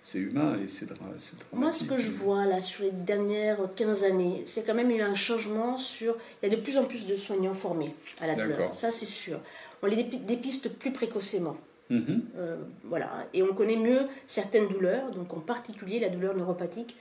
[0.08, 1.34] c'est humain et c'est dramatique.
[1.52, 5.02] Moi, ce que je vois là sur les dernières 15 années, c'est quand même eu
[5.02, 6.16] un changement sur.
[6.42, 8.74] Il y a de plus en plus de soignants formés à la douleur.
[8.74, 9.38] Ça, c'est sûr.
[9.84, 11.58] On les dépiste plus précocement.
[11.90, 12.22] Mhm.
[12.86, 13.28] voilà.
[13.34, 16.96] Et on connaît mieux certaines douleurs, donc en particulier la douleur neuropathique.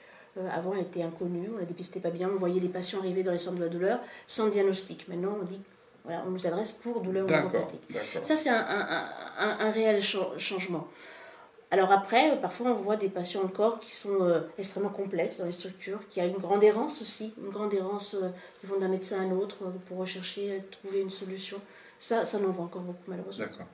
[0.50, 3.32] avant, elle était inconnue, on la dépistait pas bien, on voyait les patients arriver dans
[3.32, 5.07] les centres de la douleur sans diagnostic.
[5.07, 5.61] Maintenant, on dit
[6.04, 7.82] voilà, on nous adresse pour douleur neuropathique.
[8.22, 10.88] Ça, c'est un, réel changement.
[11.70, 15.52] Alors après, parfois on voit des patients encore qui sont euh, extrêmement complexes dans les
[15.52, 18.28] structures, qui a une grande errance aussi, une grande errance, euh,
[18.62, 21.60] ils vont d'un médecin à un autre euh, pour rechercher, trouver une solution.
[21.98, 23.46] Ça, ça en voit encore beaucoup malheureusement.
[23.46, 23.66] D'accord,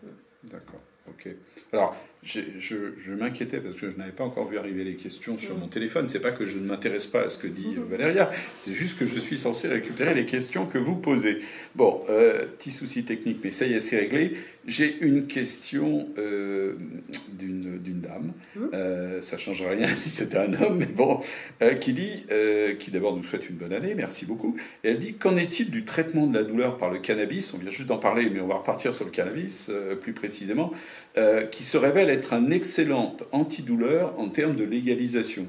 [0.45, 1.29] d'accord, ok.
[1.73, 1.95] Alors,
[2.25, 6.09] je, m'inquiétais parce que je n'avais pas encore vu arriver les questions sur mon téléphone.
[6.09, 7.85] C'est pas que je ne m'intéresse pas à ce que dit mhm.
[7.91, 11.39] Valéria, c'est juste que je suis censé récupérer les questions que vous posez.
[11.75, 14.35] Bon, euh, petit souci technique, mais ça y est, c'est réglé.
[14.65, 16.75] J'ai une question euh,
[17.33, 18.33] d'une dame.
[18.55, 18.71] Mhm.
[18.73, 21.19] Euh, ça ne changera rien si c'était un homme, mais bon,
[21.81, 22.25] qui dit,
[22.79, 24.57] qui d'abord nous souhaite une bonne année, merci beaucoup.
[24.85, 27.53] Et elle dit qu'en est-il du traitement de la douleur par le cannabis?
[27.53, 30.73] On vient juste d'en parler, mais on va repartir sur le cannabis plus précisément.
[31.19, 35.47] Euh, qui se révèle être un excellent antidouleur en termes de légalisation.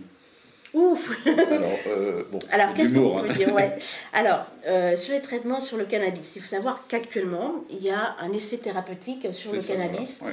[0.73, 3.33] Ouf Alors, euh, Alors qu'est-ce qu'on peut hein.
[3.33, 3.77] dire ouais.
[4.13, 8.15] Alors, euh, sur les traitements sur le cannabis, il faut savoir qu'actuellement, il y a
[8.19, 10.23] un essai thérapeutique sur le cannabis.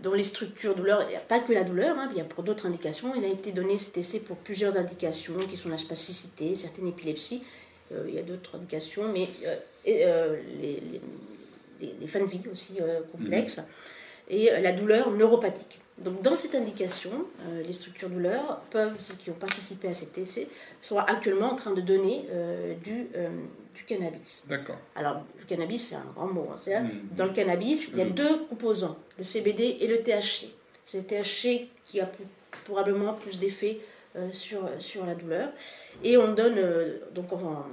[0.00, 3.12] dont les structures douleur, pas que la douleur, hein, il y a pour d'autres indications.
[3.16, 7.44] Il a été donné cet essai pour plusieurs indications qui sont la spasticité, certaines épilepsies.
[8.08, 9.28] il y a d'autres indications, mais
[9.86, 10.82] les,
[11.80, 12.78] les, les, fins de vie aussi
[13.12, 13.58] complexes.
[13.58, 13.64] Mhm
[14.28, 15.80] et euh, la douleur neuropathique.
[15.98, 17.12] Donc dans cette indication,
[17.46, 20.48] euh, les structures douleurs peuvent, ceux qui ont participé à cet essai,
[20.82, 23.06] sont actuellement en train de donner euh, du,
[23.74, 24.44] du cannabis.
[24.48, 24.78] D'accord.
[24.96, 26.48] Alors le cannabis, c'est un grand mot.
[26.52, 27.16] Hein, mmh.
[27.16, 30.48] Dans le cannabis, il y a deux composants, le CBD et le THC.
[30.84, 32.10] C'est le THC qui a
[32.64, 33.78] probablement plus d'effet
[34.32, 35.48] sur, sur la douleur.
[36.02, 36.60] Et on donne
[37.14, 37.64] donc en,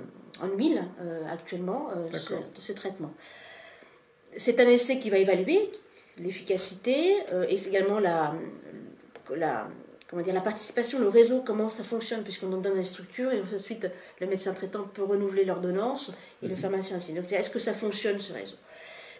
[0.42, 0.84] en huile
[1.30, 3.12] actuellement ce, ce traitement.
[4.38, 5.70] C'est un essai qui va évaluer
[6.20, 8.34] l'efficacité euh, et également la,
[9.36, 9.68] la,
[10.12, 13.88] comment dire, la participation, le réseau, comment ça fonctionne, puisqu'on donne les structures, et ensuite
[14.20, 16.60] le médecin traitant peut renouveler l'ordonnance, et le mhm.
[16.62, 17.14] pharmacien aussi.
[17.14, 18.56] Donc est-ce que ça fonctionne ce réseau?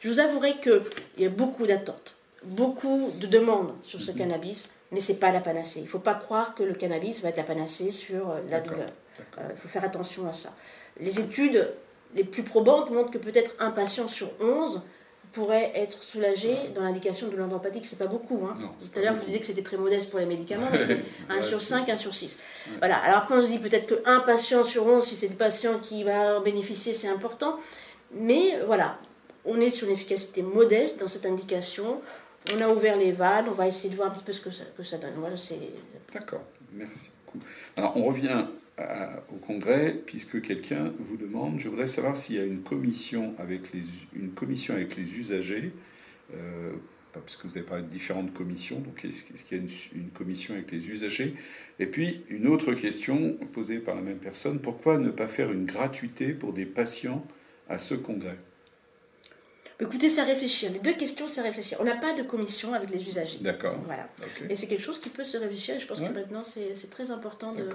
[0.02, 0.84] Je vous avouerai qu'il
[1.18, 4.18] y a beaucoup d'attentes, beaucoup de demandes sur ce mhm.
[4.18, 5.80] cannabis, mais ce n'est pas la panacée.
[5.80, 8.60] Il ne faut pas croire que le cannabis va être la panacée sur euh, la
[8.60, 8.90] douleur.
[9.38, 10.54] Euh, il faut faire attention à ça.
[11.00, 11.72] Les études
[12.14, 14.82] les plus probantes montrent que peut-être un patient sur 11
[15.32, 18.46] pourrait être soulagé dans l'indication de l'endopathique, c'est pas beaucoup.
[18.46, 18.54] Hein.
[18.58, 21.42] Tout à l'heure, je vous disais que c'était très modeste pour les médicaments, mais 1
[21.42, 22.40] sur 5, 1 sur 6.
[22.80, 22.98] Voilà.
[22.98, 26.04] Alors après, on se dit peut-être qu'un patient sur 11, si c'est le patient qui
[26.04, 27.58] va en bénéficier, c'est important.
[28.14, 28.98] Mais voilà,
[29.46, 32.02] on est sur une efficacité modeste dans cette indication.
[32.54, 34.52] On a ouvert les vannes, on va essayer de voir un petit peu ce que
[34.52, 35.14] ça, que ça donne.
[35.18, 35.36] Voilà,
[36.14, 36.42] D'accord,
[36.74, 37.46] merci beaucoup.
[37.78, 38.46] Alors on revient
[39.32, 43.74] au Congrès, puisque quelqu'un vous demande, je voudrais savoir s'il y a une commission avec
[43.74, 43.84] les,
[44.16, 45.72] une commission avec les usagers,
[46.34, 46.72] euh,
[47.14, 49.64] parce que vous avez parlé de différentes commissions, donc est-ce qu'il y a
[49.96, 51.36] une, commission avec les usagers?
[51.80, 55.66] Et puis une autre question posée par la même personne, pourquoi ne pas faire une
[55.66, 57.26] gratuité pour des patients
[57.70, 58.38] à ce Congrès?
[59.82, 60.72] Écoutez, c'est à réfléchir.
[60.72, 61.78] Les deux questions, c'est à réfléchir.
[61.82, 63.40] On n'a pas de commission avec les usagers.
[63.42, 63.78] D'accord.
[63.86, 64.08] Voilà.
[64.48, 65.76] Et c'est quelque chose qui peut se réfléchir.
[65.76, 67.68] Et je pense que maintenant, c'est très important de.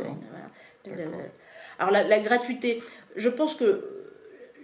[1.78, 2.82] Alors, la, gratuité,
[3.16, 3.96] je pense que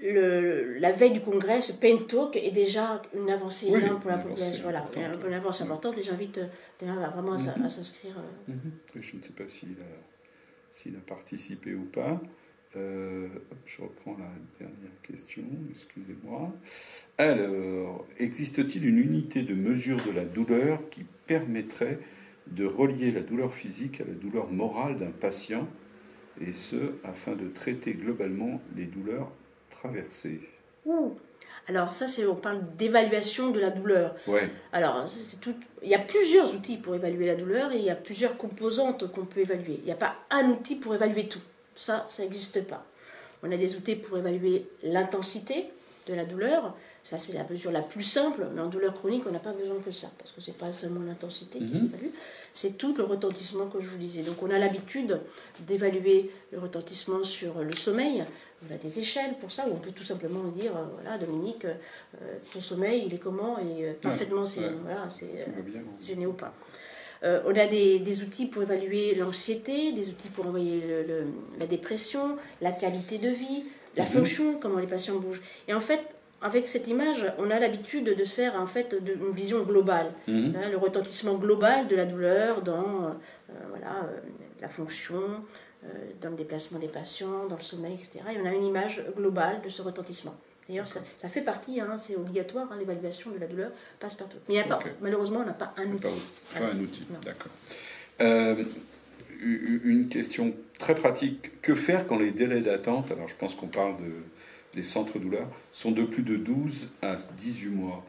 [0.02, 4.18] le, la veille du congrès, ce Pain Talk est déjà une avancée énorme pour la
[4.18, 4.62] population.
[4.62, 5.98] Voilà, une avancée importante.
[5.98, 7.68] Et j'invite euh, vraiment à, mhm.
[7.68, 8.14] s'inscrire.
[8.18, 8.52] Euh.
[8.52, 8.72] Mhm.
[9.00, 9.76] Je ne sais pas s'il
[10.94, 12.20] a, a participé ou pas.
[12.74, 13.28] Euh,
[13.66, 16.50] je reprends la dernière question, excusez-moi.
[17.18, 21.98] Alors, existe-t-il une unité de mesure de la douleur qui permettrait
[22.46, 25.68] de relier la douleur physique à la douleur morale d'un patient,
[26.40, 29.30] et ce, afin de traiter globalement les douleurs
[29.68, 30.40] traversées?
[31.68, 34.16] Alors ça, c'est on parle d'évaluation de la douleur.
[34.26, 34.48] Ouais.
[34.72, 35.06] Alors,
[35.40, 38.36] tout, il y a plusieurs outils pour évaluer la douleur et il y a plusieurs
[38.36, 39.78] composantes qu'on peut évaluer.
[39.80, 41.38] Il n'y a pas un outil pour évaluer tout.
[41.74, 42.84] Ça, ça n'existe pas.
[43.42, 45.66] On a des outils pour évaluer l'intensité
[46.06, 46.74] de la douleur.
[47.04, 49.76] Ça, c'est la mesure la plus simple, mais en douleur chronique, on n'a pas besoin
[49.84, 51.74] que ça, parce que ce n'est pas seulement l'intensité qui mhm.
[51.74, 52.10] s'évalue,
[52.54, 54.22] c'est tout le retentissement que je vous disais.
[54.22, 55.18] Donc, on a l'habitude
[55.60, 58.24] d'évaluer le retentissement sur le sommeil.
[58.68, 61.64] On a des échelles pour ça, où on peut tout simplement dire euh, voilà, Dominique,
[61.64, 61.74] euh,
[62.52, 63.58] ton sommeil, il est comment?
[63.58, 65.08] Et euh, parfaitement, c'est voilà,
[66.06, 66.54] gêné ou pas.
[67.24, 70.82] Euh, on a des, outils pour évaluer l'anxiété, des outils pour envoyer
[71.58, 73.64] la dépression, la qualité de vie,
[73.96, 74.10] la mhm.
[74.10, 75.42] fonction, comment les patients bougent.
[75.68, 76.00] Et en fait,
[76.40, 80.54] avec cette image, on a l'habitude de faire en fait une vision globale, mhm.
[80.56, 84.18] hein, le retentissement global de la douleur dans euh, voilà, euh,
[84.60, 85.20] la fonction,
[86.20, 88.20] dans le déplacement des patients, dans le sommeil, etc.
[88.32, 90.32] Et on a une image globale de ce retentissement.
[90.68, 94.38] D'ailleurs, ça, fait partie, hein, c'est obligatoire, hein, l'évaluation de la douleur passe partout.
[94.48, 96.02] Mais a pas, malheureusement, on n'a pas un outil.
[96.54, 97.52] Pas, pas un outil, d'accord.
[98.20, 98.64] Euh,
[99.40, 101.60] une question très pratique.
[101.62, 104.12] Que faire quand les délais d'attente, alors je pense qu'on parle de,
[104.74, 108.04] des centres douleurs, sont de plus de 12 à 18 mois?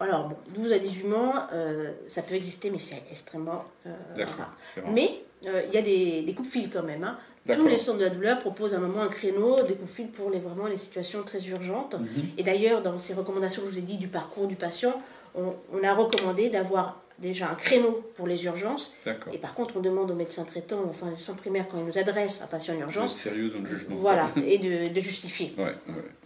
[0.00, 4.56] Alors, bon, 12 à 18 mois, euh, ça peut exister, mais c'est extrêmement euh, rare.
[4.92, 7.04] Mais euh, il y a des, des coups de fil quand même.
[7.04, 7.18] Hein.
[7.46, 9.94] Tous les centres de la douleur proposent à un moment un créneau, des coups de
[9.94, 11.94] fil pour les, vraiment les situations très urgentes.
[11.94, 12.08] Mhm.
[12.38, 14.94] Et d'ailleurs, dans ces recommandations que je vous ai dit du parcours du patient,
[15.34, 18.94] on, on a recommandé d'avoir déjà un créneau pour les urgences.
[19.32, 21.98] Et par contre, on demande aux médecins traitants, enfin les soins primaires, quand ils nous
[21.98, 23.96] adressent un patient en urgence, sérieux dans le jugement.
[23.96, 25.54] Voilà, et de, de justifier.
[25.58, 25.74] Oui, ouais,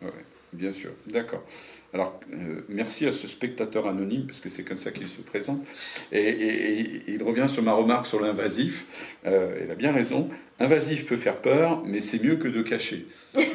[0.02, 0.12] ouais,
[0.52, 0.90] bien sûr.
[1.06, 1.42] D'accord.
[1.94, 5.64] Alors, euh, merci à ce spectateur anonyme, parce que c'est comme ça qu'il se présente.
[6.12, 9.16] Et, il revient sur ma remarque sur l'invasif.
[9.26, 10.28] Euh, il a bien raison.
[10.60, 13.06] Invasif peut faire peur, mais c'est mieux que de cacher.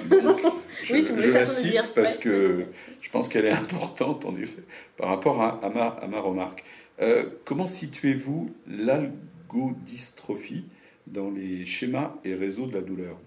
[0.09, 0.41] Donc,
[0.83, 2.63] je, la cite parce que
[3.01, 4.63] je pense qu'elle est importante, en effet,
[4.97, 6.63] par rapport à, ma, à ma, remarque.
[7.01, 10.65] Euh, comment situez-vous l'algodystrophie
[11.05, 13.19] dans les schémas et réseaux de la douleur?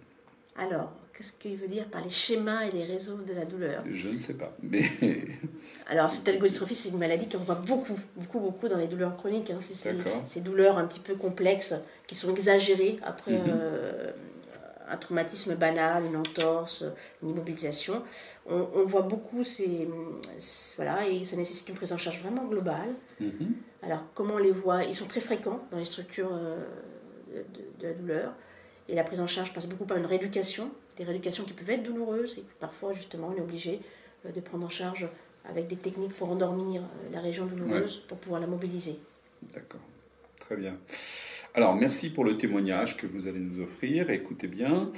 [0.57, 4.11] Alors, Qu'est-ce qu'il veut dire par les schémas et les réseaux de la douleur Je
[4.11, 4.55] ne sais pas.
[4.63, 4.83] Mais...
[5.87, 9.51] Alors, cette algodystrophie, c'est une maladie qu'on voit beaucoup, beaucoup, beaucoup dans les douleurs chroniques.
[9.51, 9.59] Hein.
[9.61, 9.95] C'est
[10.27, 11.75] ces douleurs un petit peu complexes
[12.07, 13.45] qui sont exagérées après mhm.
[13.49, 14.11] euh,
[14.91, 16.85] un traumatisme banal, une entorse,
[17.23, 18.03] une immobilisation.
[18.45, 19.89] On, voit beaucoup ces.
[20.77, 22.91] Voilà, et ça nécessite une prise en charge vraiment globale.
[23.21, 23.55] Mhm.
[23.83, 24.85] Alors, comment on les voit?
[24.85, 26.63] Ils sont très fréquents dans les structures euh,
[27.79, 28.35] de la douleur.
[28.89, 31.83] Et la prise en charge passe beaucoup par une rééducation, des rééducations qui peuvent être
[31.83, 33.81] douloureuses et parfois justement on est obligé
[34.25, 35.07] euh, de prendre en charge
[35.49, 38.99] avec des techniques pour endormir euh, la région douloureuse pour pouvoir la mobiliser.
[39.55, 39.81] D'accord,
[40.41, 40.77] très bien.
[41.55, 44.11] Alors merci pour le témoignage que vous allez nous offrir.
[44.11, 44.91] Écoutez bien,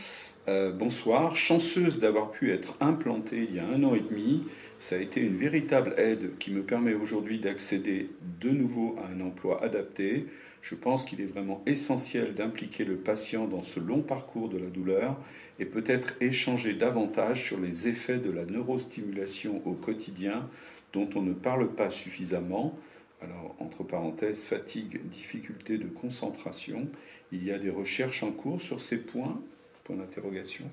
[0.48, 1.36] euh, bonsoir.
[1.36, 4.44] Chanceuse d'avoir pu être implantée il y a un an et demi,
[4.78, 8.10] ça a été une véritable aide qui me permet aujourd'hui d'accéder
[8.40, 10.26] de nouveau à un emploi adapté
[10.62, 14.68] je pense qu'il est vraiment essentiel d'impliquer le patient dans ce long parcours de la
[14.68, 15.16] douleur
[15.58, 20.48] et peut-être échanger davantage sur les effets de la neurostimulation au quotidien
[20.92, 22.78] dont on ne parle pas suffisamment.
[23.20, 26.88] Alors, entre parenthèses, fatigue, difficulté de concentration.
[27.32, 29.40] Il y a des recherches en cours sur ces points
[29.94, 30.64] d'interrogation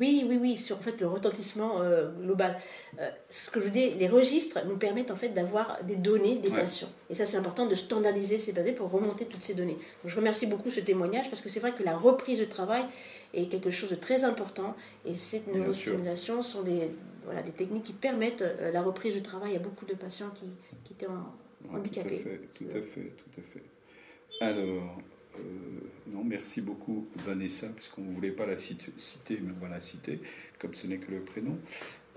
[0.00, 2.60] Oui, oui, oui, sur en fait, le retentissement euh, global.
[3.00, 6.36] Euh, ce que je vous dis, les registres nous permettent en fait d'avoir des données
[6.36, 6.88] des patients.
[7.10, 9.74] Et ça, c'est important de standardiser ces données pour remonter toutes ces données.
[9.74, 12.84] Donc, je remercie beaucoup ce témoignage parce que c'est vrai que la reprise de travail
[13.32, 16.90] est quelque chose de très important et cette neurostimulation sont des,
[17.24, 20.46] voilà, des techniques qui permettent euh, la reprise du travail à beaucoup de patients qui,
[20.84, 21.06] qui étaient
[21.72, 22.16] handicapés.
[22.18, 23.62] Tout à fait, tout à fait, tout à fait.
[24.40, 24.98] Alors,
[25.38, 25.42] euh,
[26.06, 28.92] non, merci beaucoup Vanessa, puisqu'on ne voulait pas la citer,
[29.42, 30.20] mais on va la citer,
[30.58, 31.56] comme ce n'est que le prénom.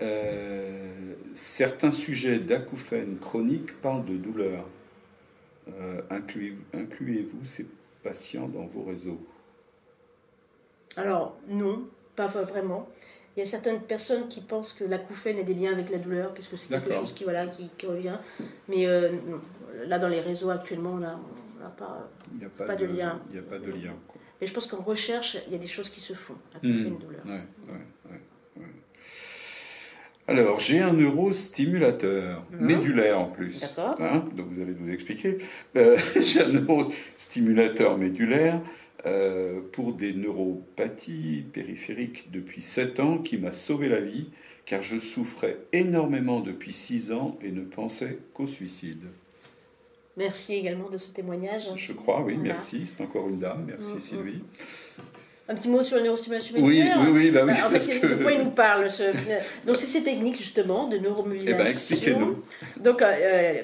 [0.00, 4.64] Euh, certains sujets d'acouphènes chroniques parlent de douleur.
[5.68, 7.66] Euh, incluez-vous ces
[8.02, 9.20] patients dans vos réseaux?
[10.96, 12.88] Alors, non, pas vraiment.
[13.36, 16.32] Il y a certaines personnes qui pensent que l'acouphène a des liens avec la douleur,
[16.32, 18.16] puisque c'est quelque chose qui, voilà, qui, revient.
[18.68, 18.86] Mais
[19.86, 21.20] là, dans les réseaux actuellement, là,
[22.32, 23.20] il n'y a pas, de, lien.
[23.30, 23.94] Il n'y a pas de lien.
[24.40, 26.36] Mais je pense qu'en recherche, il y a des choses qui se font.
[26.54, 26.70] à mmh.
[26.70, 27.22] une douleur.
[30.26, 32.66] Alors, j'ai un neurostimulateur mmh.
[32.66, 33.60] médulaire en plus.
[33.62, 33.96] D'accord.
[33.98, 35.38] Hein, donc, vous allez nous expliquer.
[35.76, 38.60] Euh, j'ai un neurostimulateur médulaire
[39.06, 44.28] euh, pour des neuropathies périphériques depuis 7 ans qui m'a sauvé la vie
[44.66, 49.06] car je souffrais énormément depuis 6 ans et ne pensais qu'au suicide.
[50.18, 51.70] Merci également de ce témoignage.
[51.76, 52.86] Je crois, oui, merci.
[52.86, 53.64] C'est encore une dame.
[53.68, 54.00] Merci, mm, mm.
[54.00, 54.42] Sylvie.
[55.48, 57.30] Un petit mot sur la neurostimulation Oui, oui, oui.
[57.30, 59.04] Bah oui bah, en fait, de quoi il nous parle ce...
[59.64, 61.56] Donc, c'est ces techniques, justement, de neuromobilisation.
[61.58, 62.42] Eh bien, expliquez-nous.
[62.76, 63.62] Donc, euh,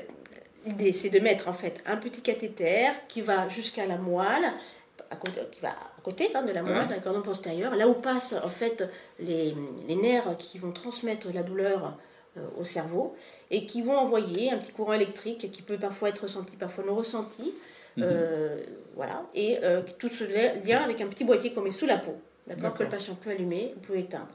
[0.65, 4.53] l'idée, c'est de mettre, en fait, un petit cathéter qui va jusqu'à la moelle,
[5.11, 7.01] à côté, qui va à côté hein, de la moelle, ouais.
[7.03, 8.89] cordon postérieur, là où passent, en fait,
[9.19, 9.55] les,
[9.89, 11.91] les nerfs qui vont transmettre la douleur euh,
[12.59, 13.15] au cerveau
[13.51, 16.95] et qui vont envoyer un petit courant électrique qui peut parfois être ressenti, parfois non
[16.95, 17.53] ressenti.
[17.97, 18.05] Mhm.
[18.05, 18.57] Euh,
[18.97, 22.17] voilà, et euh, tout ce lien avec un petit boîtier qu'on met sous la peau,
[22.47, 24.29] d'accord, que le patient peut allumer ou peut éteindre.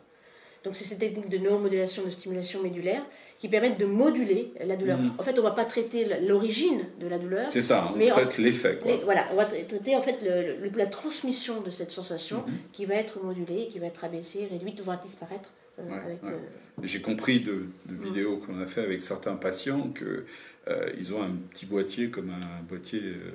[0.63, 3.01] Donc c'est cette technique de neuromodulation, de stimulation médulaire
[3.37, 4.97] qui permettent de moduler la douleur.
[4.97, 5.11] Mhm.
[5.17, 7.49] En fait, on ne va pas traiter l'origine de la douleur.
[7.49, 8.79] C'est ça, on traite l'effet.
[9.05, 12.53] Voilà, on va traiter en fait le, la transmission de cette sensation mhm.
[12.73, 15.49] qui va être modulée, qui va être abaissée, réduite, voire disparaître
[15.79, 16.37] euh,
[16.83, 20.25] J'ai compris de, vidéos qu'on a fait avec certains patients que
[20.67, 23.31] euh, ils ont un petit boîtier comme un boîtier euh,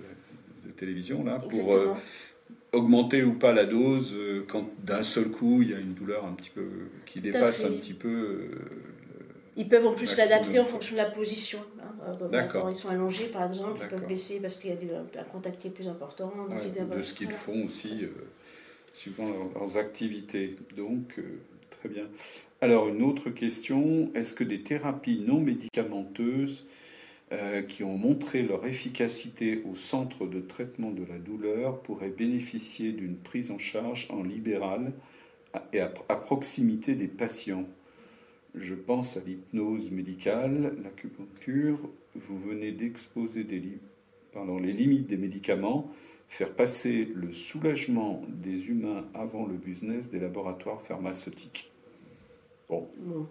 [0.66, 1.76] de télévision là pour
[2.74, 6.24] augmenter ou pas la dose euh, quand d'un seul coup il y a une douleur
[6.24, 6.66] un petit peu
[7.06, 8.08] qui dépasse un petit peu.
[8.08, 8.48] Euh,
[9.56, 11.60] ils peuvent en plus l'adapter en fonction de la position.
[11.80, 12.12] Hein.
[12.20, 12.62] Euh, D'accord.
[12.64, 15.60] Quand ils sont allongés, par exemple, ils peuvent baisser parce qu'il y a un contact
[15.60, 16.32] qui est plus important.
[16.96, 18.04] de ce qu'ils font aussi,
[18.92, 20.56] suivant leurs, activités.
[20.76, 21.20] Donc,
[22.60, 26.66] Alors, une autre question est-ce que des thérapies non médicamenteuses
[27.32, 32.92] euh, qui ont montré leur efficacité au centre de traitement de la douleur pourraient bénéficier
[32.92, 34.92] d'une prise en charge en libéral
[35.72, 37.66] et à, proximité des patients?
[38.54, 41.78] Je pense à l'hypnose médicale, l'acupuncture.
[42.14, 45.92] Vous venez d'exposer les limites des médicaments,
[46.28, 51.73] faire passer le soulagement des humains avant le business des laboratoires pharmaceutiques.
[52.98, 53.26] Bon.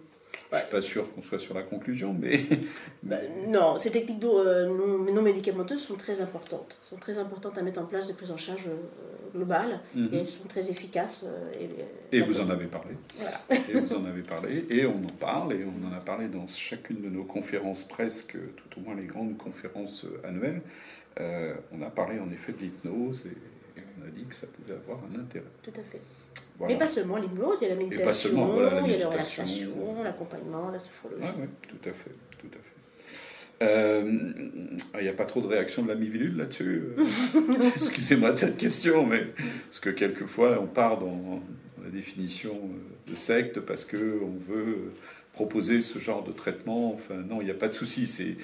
[0.50, 2.40] Je ne suis pas sûr qu'on soit sur la conclusion, mais...
[3.02, 3.18] Bah,
[3.48, 6.76] non, ces techniques euh, non, médicamenteuses sont très importantes.
[6.88, 9.80] sont très importantes à mettre en place des prises en charge euh, globales.
[9.94, 10.08] Mhm.
[10.12, 11.26] Et elles sont très efficaces.
[11.26, 11.76] Euh,
[12.12, 12.94] et, vous en avez parlé.
[13.50, 14.64] et vous en avez parlé.
[14.70, 15.52] Et on en parle.
[15.52, 19.06] Et on en a parlé dans chacune de nos conférences presque, tout au moins les
[19.06, 20.62] grandes conférences annuelles.
[21.18, 24.98] on a parlé en effet de l'hypnose et on a dit que ça pouvait avoir
[25.10, 25.44] un intérêt.
[25.62, 26.00] Tout à fait.
[26.60, 29.70] Mais pas seulement l'hypnose, il y a la méditation, il y a la relaxation,
[30.02, 31.22] l'accompagnement, la sophrologie.
[31.38, 32.12] oui, tout à fait.
[32.38, 32.74] Tout à fait.
[33.62, 34.02] Euh,
[34.98, 36.82] il n'y a pas trop de réaction de la Mivilule là-dessus
[37.76, 39.26] Excusez-moi de cette question, mais
[39.68, 41.40] parce que quelquefois on part dans
[41.82, 42.54] la définition
[43.08, 44.92] de secte parce qu'on veut
[45.34, 46.92] proposer ce genre de traitement.
[46.94, 48.06] Enfin, non, il n'y a pas de souci.
[48.06, 48.36] C'est,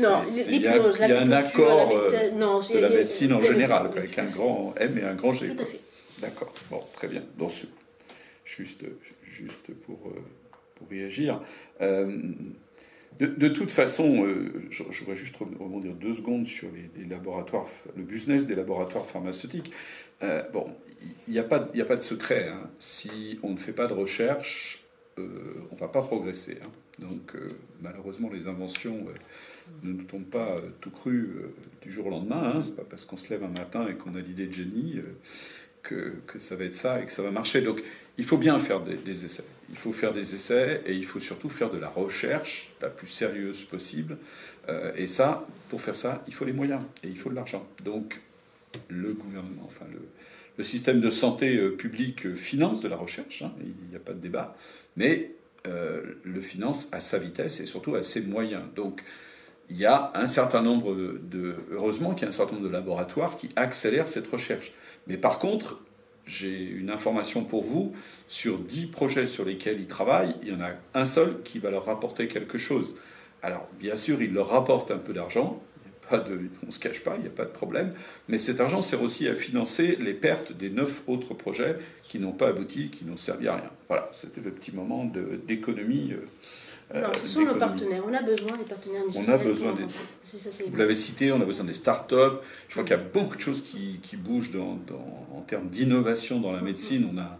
[0.00, 4.74] non, il y, a un accord euh, de la médecine en général, avec un grand
[4.78, 5.48] M et un grand G.
[5.48, 5.80] Tout à fait.
[6.20, 7.22] D'accord, bon, très bien.
[7.36, 7.48] Bon,
[8.44, 8.84] juste,
[9.22, 10.20] juste pour, euh,
[10.74, 11.40] pour réagir.
[11.80, 12.32] Euh,
[13.20, 17.66] de, toute façon, euh, je, voudrais juste rebondir deux secondes sur les, laboratoires,
[17.96, 19.72] le business des laboratoires pharmaceutiques.
[20.52, 20.72] bon,
[21.26, 22.48] il n'y a, pas, a pas de secret.
[22.48, 22.68] Hein.
[22.78, 24.84] Si on ne fait pas de recherche,
[25.16, 26.58] on ne va pas progresser.
[26.62, 26.70] Hein.
[27.00, 27.34] Donc,
[27.80, 29.06] malheureusement, les inventions
[29.82, 31.30] ne nous tombent pas tout cru
[31.82, 32.52] du jour au lendemain.
[32.54, 32.62] Hein.
[32.62, 35.00] C'est pas parce qu'on se lève un matin et qu'on a l'idée de génie
[35.82, 37.60] que, ça va être ça et que ça va marcher.
[37.60, 37.82] Donc
[38.16, 39.44] il faut bien faire des, essais.
[39.70, 43.06] Il faut faire des essais et il faut surtout faire de la recherche la plus
[43.06, 44.18] sérieuse possible.
[44.68, 47.66] Euh, et ça, pour faire ça, il faut les moyens et il faut de l'argent.
[47.84, 48.20] Donc
[48.88, 53.52] le gouvernement, enfin le, système de santé euh, publique euh, finance de la recherche, hein,
[53.60, 54.56] il n'y a pas de débat,
[54.96, 55.32] mais
[56.22, 58.62] le finance à sa vitesse et surtout à ses moyens.
[58.74, 59.02] Donc
[59.70, 62.72] il y a un certain nombre de, heureusement qu'il y a un certain nombre de
[62.72, 64.72] laboratoires qui accélèrent cette recherche.
[65.08, 65.80] Mais par contre,
[66.28, 67.94] j'ai une information pour vous.
[68.28, 71.70] Sur 10 projets sur lesquels ils travaillent, il y en a un seul qui va
[71.70, 72.96] leur rapporter quelque chose.
[73.42, 75.62] Alors, bien sûr, il leur rapporte un peu d'argent.
[76.10, 76.16] on
[76.66, 77.94] ne se cache pas, il n'y a pas de problème.
[78.28, 82.32] Mais cet argent sert aussi à financer les pertes des 9 autres projets qui n'ont
[82.32, 83.70] pas abouti, qui n'ont servi à rien.
[83.88, 85.10] Voilà, c'était le petit moment
[85.46, 86.12] d'économie.
[86.94, 88.02] Euh, non, ce sont nos partenaires.
[88.06, 89.30] On a besoin des partenaires industriels.
[89.30, 89.84] On a besoin des.
[90.70, 92.42] Vous l'avez cité, on a besoin des start-up.
[92.68, 94.78] Je crois qu'il y a beaucoup de choses qui, qui bougent dans,
[95.34, 97.10] en termes d'innovation dans la médecine.
[97.12, 97.38] On a,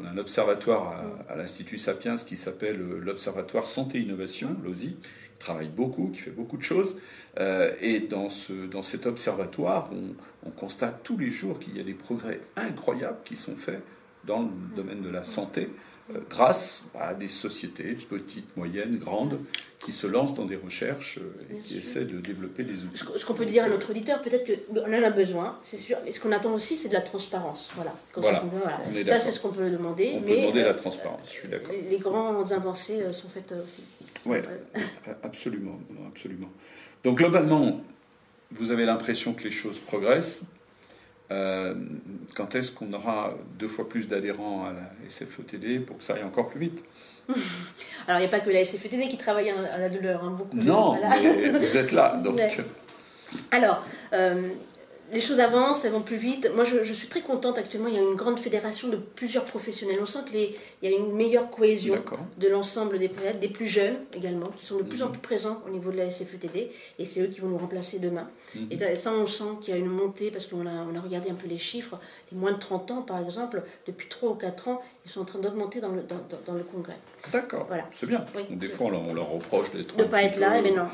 [0.00, 5.38] on a un observatoire à, l'Institut Sapiens qui s'appelle euh, l'Observatoire Santé Innovation, l'OSI, qui
[5.38, 6.98] travaille beaucoup, qui fait beaucoup de choses.
[7.38, 11.80] Euh, et dans, ce, dans cet observatoire, on, on constate tous les jours qu'il y
[11.80, 13.82] a des progrès incroyables qui sont faits
[14.24, 15.68] dans le domaine de la santé.
[16.14, 19.38] Euh, grâce à des sociétés petites, moyennes, grandes,
[19.78, 23.04] qui se lancent dans des recherches euh, et qui essaient de développer des outils.
[23.16, 26.12] Ce qu'on peut dire à notre auditeur, peut-être qu'on en a besoin, c'est sûr, mais
[26.12, 27.72] ce qu'on attend aussi, c'est de la transparence.
[27.74, 27.94] Voilà.
[28.14, 28.80] voilà.
[29.06, 30.14] Ça, c'est ce qu'on peut demander.
[30.14, 31.74] On mais, peut demander la euh, transparence, je suis d'accord.
[31.74, 33.84] Les grandes avancées sont faites aussi.
[34.24, 34.38] Oui,
[35.22, 36.48] absolument, absolument.
[37.04, 37.82] Donc globalement,
[38.50, 40.44] vous avez l'impression que les choses progressent.
[41.30, 41.74] Euh,
[42.34, 46.24] quand est-ce qu'on aura deux fois plus d'adhérents à la SFETD pour que ça aille
[46.24, 46.84] encore plus vite?
[48.08, 50.56] Alors, il n'y a pas que la SFETD qui travaille à la douleur, hein, beaucoup.
[50.56, 52.40] Non, mais vous êtes là, donc.
[53.50, 54.48] Alors, euh,
[55.12, 56.50] les choses avancent, elles vont plus vite.
[56.54, 57.88] Moi, je, suis très contente actuellement.
[57.88, 59.98] Il y a une grande fédération de plusieurs professionnels.
[60.00, 60.40] On sent qu'il
[60.82, 62.02] y a une meilleure cohésion
[62.36, 65.12] de l'ensemble des prêtres, des plus jeunes également, qui sont de plus en mhm.
[65.12, 66.70] plus présents au niveau de la SFETD.
[66.98, 68.28] Et c'est eux qui vont nous remplacer demain.
[68.54, 68.68] Mhm.
[68.70, 71.30] Et ça, on sent qu'il y a une montée, parce qu'on a, on a regardé
[71.30, 71.98] un peu les chiffres.
[72.30, 75.24] Les moins de 30 ans, par exemple, depuis 3 ou 4 ans, ils sont en
[75.24, 76.96] train d'augmenter dans le, dans, le congrès.
[77.32, 77.64] D'accord.
[77.68, 77.86] Voilà.
[77.90, 78.24] C'est bien.
[78.32, 79.96] Parce que des fois, on leur, reproche d'être.
[79.96, 80.86] De ne pas être là, mais non.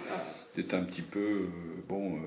[0.54, 1.18] D'être un petit peu.
[1.18, 1.48] Euh,
[1.88, 2.14] bon.
[2.14, 2.18] Euh,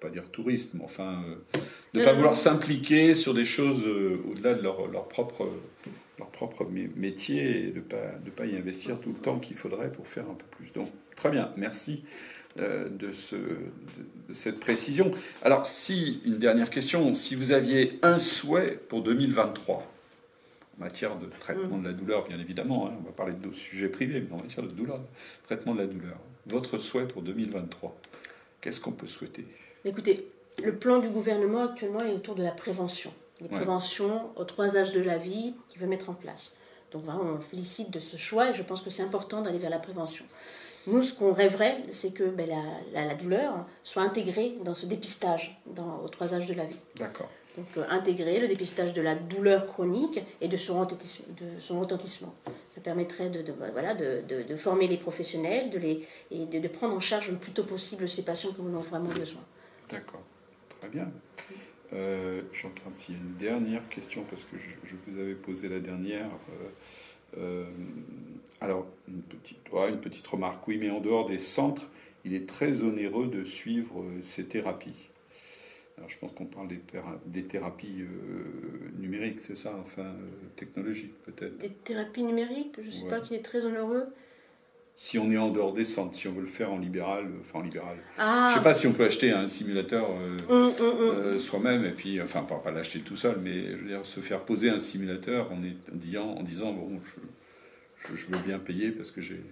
[0.00, 1.58] pas dire touriste, mais enfin, euh,
[1.94, 5.48] de ne pas vouloir s'impliquer sur des choses euh, au-delà de leur, leur, propre,
[6.18, 9.56] leur propre métier et de ne pas, de pas y investir tout le temps qu'il
[9.56, 10.72] faudrait pour faire un peu plus.
[10.72, 12.04] Donc, très bien, merci
[12.56, 15.12] de, ce, de, cette précision.
[15.42, 19.76] Alors, si, une dernière question, si vous aviez un souhait pour 2023,
[20.80, 23.88] en matière de traitement de la douleur, bien évidemment, hein, on va parler de sujets
[23.88, 25.00] privés, mais en matière de douleur,
[25.46, 27.96] traitement de la douleur, votre souhait pour 2023,
[28.60, 29.46] qu'est-ce qu'on peut souhaiter?
[29.84, 30.30] Écoutez,
[30.62, 33.12] le plan du gouvernement actuellement est autour de la prévention.
[33.40, 36.58] Les préventions aux trois âges de la vie qu'il veut mettre en place.
[36.92, 39.70] Donc vraiment, on félicite de ce choix et je pense que c'est important d'aller vers
[39.70, 40.26] la prévention.
[40.86, 42.48] Nous, ce qu'on rêverait, c'est que ben,
[42.92, 46.78] la, douleur soit intégrée dans ce dépistage dans, aux trois âges de la vie.
[46.96, 47.28] D'accord.
[47.56, 50.96] Donc euh, intégrer le dépistage de la douleur chronique et de son, de
[51.58, 52.34] son retentissement.
[52.74, 57.30] Ça permettrait de, voilà, de, former les professionnels de les, et de, prendre en charge
[57.30, 59.42] le plus tôt possible ces patients qui en ont vraiment besoin.
[59.90, 60.22] D'accord,
[60.68, 61.10] très bien.
[61.92, 65.68] Euh, je regarde s'il y a une dernière question parce que je, vous avais posé
[65.68, 66.30] la dernière.
[66.50, 66.68] Euh,
[67.38, 67.64] euh,
[68.60, 70.66] alors, une petite, une petite remarque.
[70.68, 71.90] Oui, mais en dehors des centres,
[72.24, 75.10] il est très onéreux de suivre ces thérapies.
[75.96, 76.80] Alors, je pense qu'on parle des,
[77.26, 78.04] des thérapies
[78.98, 80.14] numériques, c'est ça, enfin,
[80.56, 81.58] technologiques peut-être.
[81.58, 84.06] Des thérapies numériques, je ne sais pas qui est très onéreux
[85.02, 87.40] si on est en dehors des centres, si on veut le faire en libéral, euh,
[87.40, 87.96] enfin en libéral.
[88.18, 88.48] Ah.
[88.50, 91.08] Je ne sais pas si on peut acheter un simulateur euh, hum, hum, hum.
[91.08, 94.20] euh, soi-même, et puis, enfin, pas, pas l'acheter tout seul, mais je veux dire, se
[94.20, 95.58] faire poser un simulateur en,
[95.94, 99.42] disant, en disant bon, je, je, veux bien payer parce que j'ai,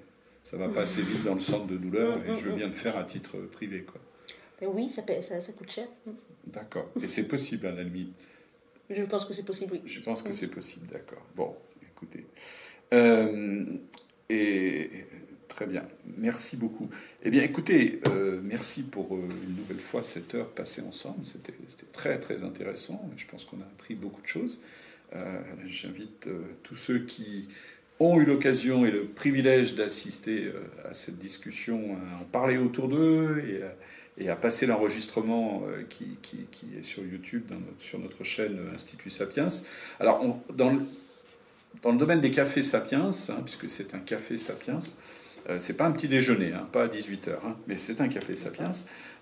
[0.45, 2.73] ça va pas assez vite dans le centre de douleur et je veux bien le
[2.75, 3.85] faire à titre privé.
[3.85, 4.03] Quoi.
[4.61, 5.89] Ben oui, ça, ça, ça, coûte cher.
[6.47, 6.91] D'accord.
[7.03, 8.13] Et c'est possible à la limite
[8.91, 9.81] Je pense que c'est possible, oui.
[9.87, 11.25] Je pense que c'est possible, d'accord.
[11.35, 11.57] Bon,
[11.91, 12.27] écoutez.
[14.29, 14.91] et
[15.59, 15.83] Très bien,
[16.17, 16.89] merci beaucoup.
[17.25, 21.27] Eh bien, écoutez, euh, merci pour euh, une nouvelle fois cette heure passée ensemble.
[21.27, 21.53] C'était
[21.93, 23.11] très, très intéressant.
[23.17, 24.61] Je pense qu'on a appris beaucoup de choses.
[25.17, 26.29] Euh, j'invite
[26.63, 27.49] tous ceux qui
[27.99, 30.53] ont eu l'occasion et le privilège d'assister
[30.89, 33.43] à cette discussion à en parler autour d'eux
[34.17, 36.19] et, à passer l'enregistrement qui,
[36.79, 37.51] est sur YouTube,
[37.81, 39.49] sur notre chaîne Institut Sapiens.
[39.99, 40.83] Alors, dans, le,
[41.83, 44.79] dans, le, domaine des cafés Sapiens, hein, puisque c'est un café Sapiens,
[45.59, 48.71] c'est pas un petit déjeuner, hein, pas à 18h, hein, mais c'est un café Sapiens.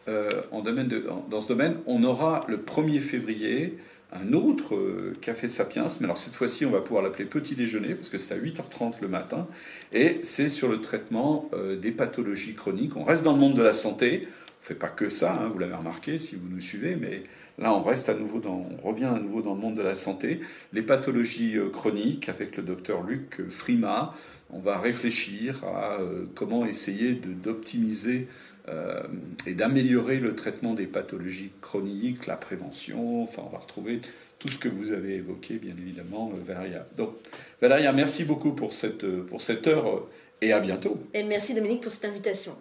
[0.08, 0.88] Euh, en domaine
[1.28, 3.78] dans ce domaine, on aura le 1er février
[4.12, 7.94] un autre euh, café Sapiens, mais alors cette fois-ci, on va pouvoir l'appeler petit déjeuner,
[7.94, 9.46] parce que c'est à 8h30 le matin,
[9.92, 11.50] et c'est sur le traitement
[11.80, 12.96] des pathologies chroniques.
[12.96, 15.48] On reste dans le monde de la santé, on ne fait pas que ça, hein,
[15.52, 17.24] vous l'avez remarqué si vous nous suivez, mais
[17.58, 19.94] là, on reste à nouveau dans, on revient à nouveau dans le monde de la
[19.94, 20.40] santé.
[20.72, 24.14] Les pathologies chroniques avec le docteur Luc Frima,
[24.50, 28.28] on va réfléchir à euh, comment essayer d'optimiser
[28.68, 29.02] euh,
[29.46, 33.22] et d'améliorer le traitement des pathologies chroniques, la prévention.
[33.22, 34.00] Enfin, on va retrouver
[34.38, 36.86] tout ce que vous avez évoqué, bien évidemment, euh, Valéria.
[36.96, 37.14] Donc,
[37.60, 40.06] Valéria, merci beaucoup pour cette, pour cette heure
[40.40, 40.98] et à bientôt.
[41.14, 42.56] Et merci Dominique pour cette invitation.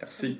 [0.00, 0.38] Merci.